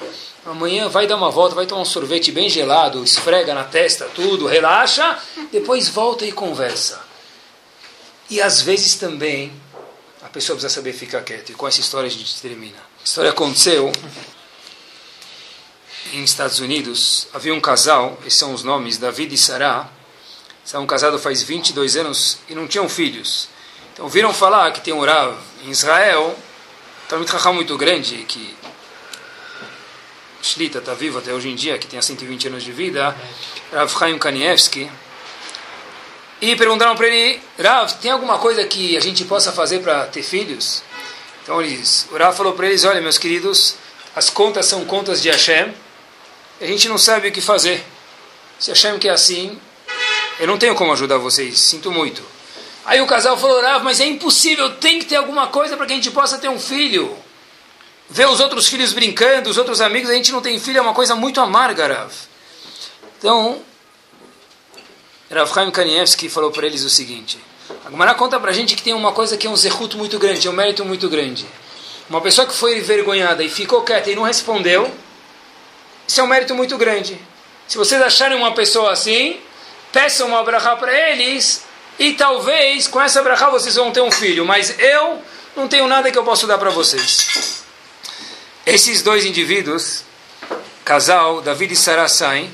[0.45, 4.47] Amanhã vai dar uma volta, vai tomar um sorvete bem gelado, esfrega na testa, tudo,
[4.47, 5.19] relaxa,
[5.51, 7.05] depois volta e conversa.
[8.31, 9.53] E às vezes também
[10.23, 11.51] a pessoa precisa saber ficar quieta.
[11.51, 12.79] E com essa história a gente termina.
[13.01, 13.91] A história aconteceu
[16.13, 17.27] em Estados Unidos.
[17.33, 19.89] Havia um casal, esses são os nomes, David e Sarah.
[20.65, 23.49] Estavam casados faz 22 anos e não tinham filhos.
[23.97, 26.39] Então viram falar que tem um Rav em Israel,
[27.09, 28.55] Talmud Raham muito grande, que
[30.43, 33.17] Shlita está vivo até hoje em dia, que tem 120 anos de vida,
[33.73, 34.93] Rav Chaim Kanievski,
[36.43, 40.23] e perguntaram para ele, Rav, tem alguma coisa que a gente possa fazer para ter
[40.23, 40.83] filhos?
[41.43, 43.77] Então eles, o Rav falou para eles, olha meus queridos,
[44.15, 45.73] as contas são contas de Hashem,
[46.61, 47.83] a gente não sabe o que fazer.
[48.59, 49.59] Se Hashem quer assim,
[50.39, 52.36] eu não tenho como ajudar vocês, sinto muito.
[52.87, 55.93] Aí o casal falou, Rav, mas é impossível, tem que ter alguma coisa para que
[55.93, 57.19] a gente possa ter um filho.
[58.09, 60.95] Ver os outros filhos brincando, os outros amigos, a gente não tem filho, é uma
[60.95, 62.13] coisa muito amarga, Rav.
[63.19, 63.61] Então,
[65.29, 67.41] Rav Chaim Kanievski falou para eles o seguinte,
[67.85, 70.17] a Gumara conta para a gente que tem uma coisa que é um zerruto muito
[70.21, 71.45] grande, é um mérito muito grande.
[72.09, 74.89] Uma pessoa que foi envergonhada e ficou quieta e não respondeu,
[76.07, 77.21] isso é um mérito muito grande.
[77.67, 79.41] Se vocês acharem uma pessoa assim,
[79.91, 81.66] peçam uma brachá para eles
[81.99, 84.45] e talvez com essa brachá vocês vão ter um filho.
[84.45, 85.23] Mas eu
[85.55, 87.65] não tenho nada que eu possa dar para vocês.
[88.65, 90.05] Esses dois indivíduos,
[90.85, 92.51] casal, David e Sarah, saem.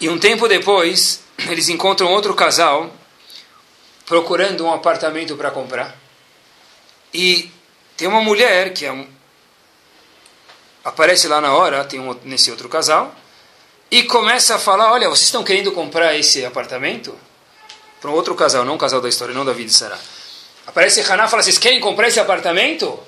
[0.00, 2.92] E um tempo depois, eles encontram outro casal
[4.04, 5.96] procurando um apartamento para comprar.
[7.12, 7.50] E
[7.96, 9.06] tem uma mulher que é um,
[10.84, 13.14] aparece lá na hora, tem um, nesse outro casal,
[13.90, 17.18] e começa a falar: Olha, vocês estão querendo comprar esse apartamento?
[18.00, 19.98] Para um outro casal, não o casal da história, não David e Sarah.
[20.66, 22.98] Aparece Haná e fala: Vocês querem comprar esse apartamento?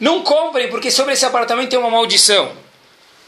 [0.00, 2.52] Não comprem, porque sobre esse apartamento tem uma maldição.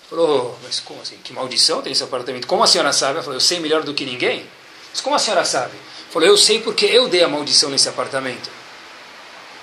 [0.08, 1.16] Falou, mas como assim?
[1.22, 2.46] Que maldição tem esse apartamento?
[2.46, 3.14] Como a senhora sabe?
[3.14, 4.44] Ela falou, eu sei melhor do que ninguém.
[4.90, 5.72] Mas como a senhora sabe?
[6.10, 8.50] Falou, eu sei porque eu dei a maldição nesse apartamento.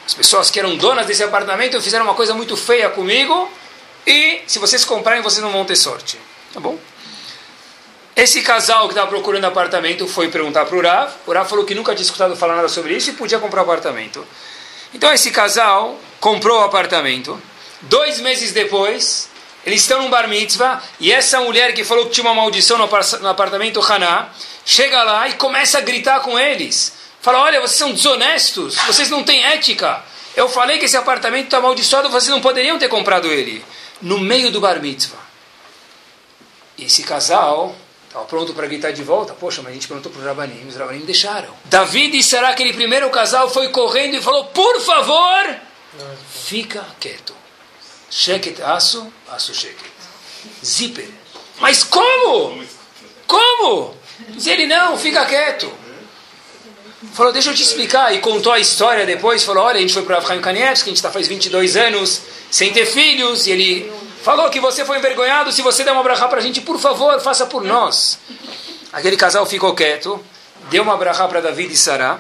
[0.06, 3.52] As pessoas que eram donas desse apartamento fizeram uma coisa muito feia comigo
[4.06, 6.18] e se vocês comprarem, vocês não vão ter sorte.
[6.54, 6.80] Tá bom?
[8.18, 11.14] Esse casal que estava procurando apartamento foi perguntar para o Rav.
[11.28, 14.26] O Rav falou que nunca tinha escutado falar nada sobre isso e podia comprar apartamento.
[14.92, 17.40] Então esse casal comprou o apartamento.
[17.82, 19.30] Dois meses depois,
[19.64, 23.28] eles estão num bar mitzvah e essa mulher que falou que tinha uma maldição no
[23.30, 24.30] apartamento Haná
[24.66, 26.94] chega lá e começa a gritar com eles.
[27.22, 30.04] Fala: Olha, vocês são desonestos, vocês não têm ética.
[30.36, 33.64] Eu falei que esse apartamento está amaldiçoado, vocês não poderiam ter comprado ele.
[34.02, 35.20] No meio do bar mitzvah.
[36.80, 37.76] Esse casal
[38.18, 39.34] estava pronto para gritar de volta.
[39.34, 41.50] Poxa, mas a gente perguntou para os rabanim, os rabanim deixaram.
[41.66, 45.56] Davi e será aquele primeiro casal foi correndo e falou: Por favor,
[46.30, 47.36] fica quieto.
[48.10, 49.92] Sheket aço, aço sheket.
[50.66, 51.10] Zíper.
[51.60, 52.64] Mas como?
[53.28, 53.96] Como?
[54.30, 55.72] Diz ele, não, fica quieto.
[57.14, 58.14] Falou, deixa eu te explicar.
[58.14, 59.44] E contou a história depois.
[59.44, 62.72] Falou, olha, a gente foi para Avraham Kanievski, a gente está faz 22 anos sem
[62.72, 63.46] ter filhos.
[63.48, 63.92] E ele
[64.22, 65.52] falou que você foi envergonhado.
[65.52, 68.20] Se você der uma brachá para a gente, por favor, faça por nós.
[68.92, 70.24] Aquele casal ficou quieto.
[70.70, 72.20] Deu uma brachá para David e Sarah.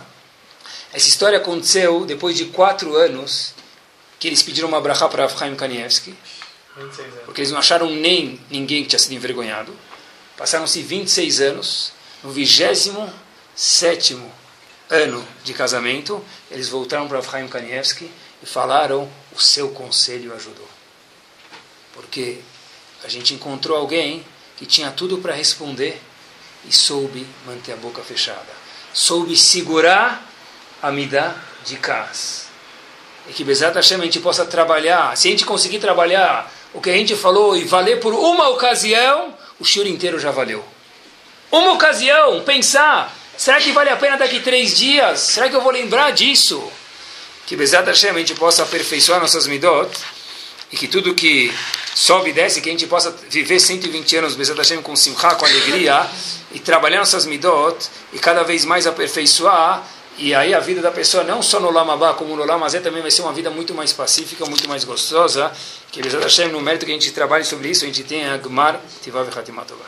[0.93, 3.54] Essa história aconteceu depois de quatro anos
[4.20, 6.16] que eles pediram uma brachá para Avraham Kanievski.
[7.26, 9.76] Porque eles não acharam nem ninguém que tinha sido envergonhado.
[10.38, 11.91] Passaram-se 26 anos.
[12.24, 14.18] No 27
[14.89, 18.10] ano de casamento, eles voltaram para Avraham Kanievski
[18.41, 20.76] e falaram: o seu conselho ajudou.
[21.98, 22.38] Porque
[23.04, 24.24] a gente encontrou alguém
[24.56, 26.00] que tinha tudo para responder
[26.64, 28.45] e soube manter a boca fechada.
[28.93, 30.24] Soube segurar
[30.82, 31.36] a midá
[31.66, 32.48] de Kaz.
[33.28, 35.18] E que Bezat Hashem a gente possa trabalhar.
[35.18, 39.36] Se a gente conseguir trabalhar o que a gente falou e valer por uma ocasião,
[39.60, 40.64] o shiur inteiro já valeu.
[41.52, 45.20] Uma ocasião, pensar, será que vale a pena daqui três dias?
[45.20, 46.72] Será que eu vou lembrar disso?
[47.48, 49.89] Que Bezat Hashem a gente possa aperfeiçoar nossas midot
[50.72, 51.53] e que tudo que
[51.95, 55.45] sobe e desce, que a gente possa viver 120 anos Bezat Hashem com simcha, com
[55.45, 56.07] alegria
[56.51, 57.78] e trabalhar nossas midot
[58.13, 59.84] e cada vez mais aperfeiçoar
[60.20, 63.11] E aí a vida da pessoa, não só no Lamabá, como no Lamazé, também vai
[63.11, 65.51] ser uma vida muito mais pacífica, muito mais gostosa.
[65.91, 68.36] Que Bezat Hashem, no mérito que a gente trabalha sobre isso, a gente tem a
[68.38, 69.86] Gmar Tivav Hatimatová.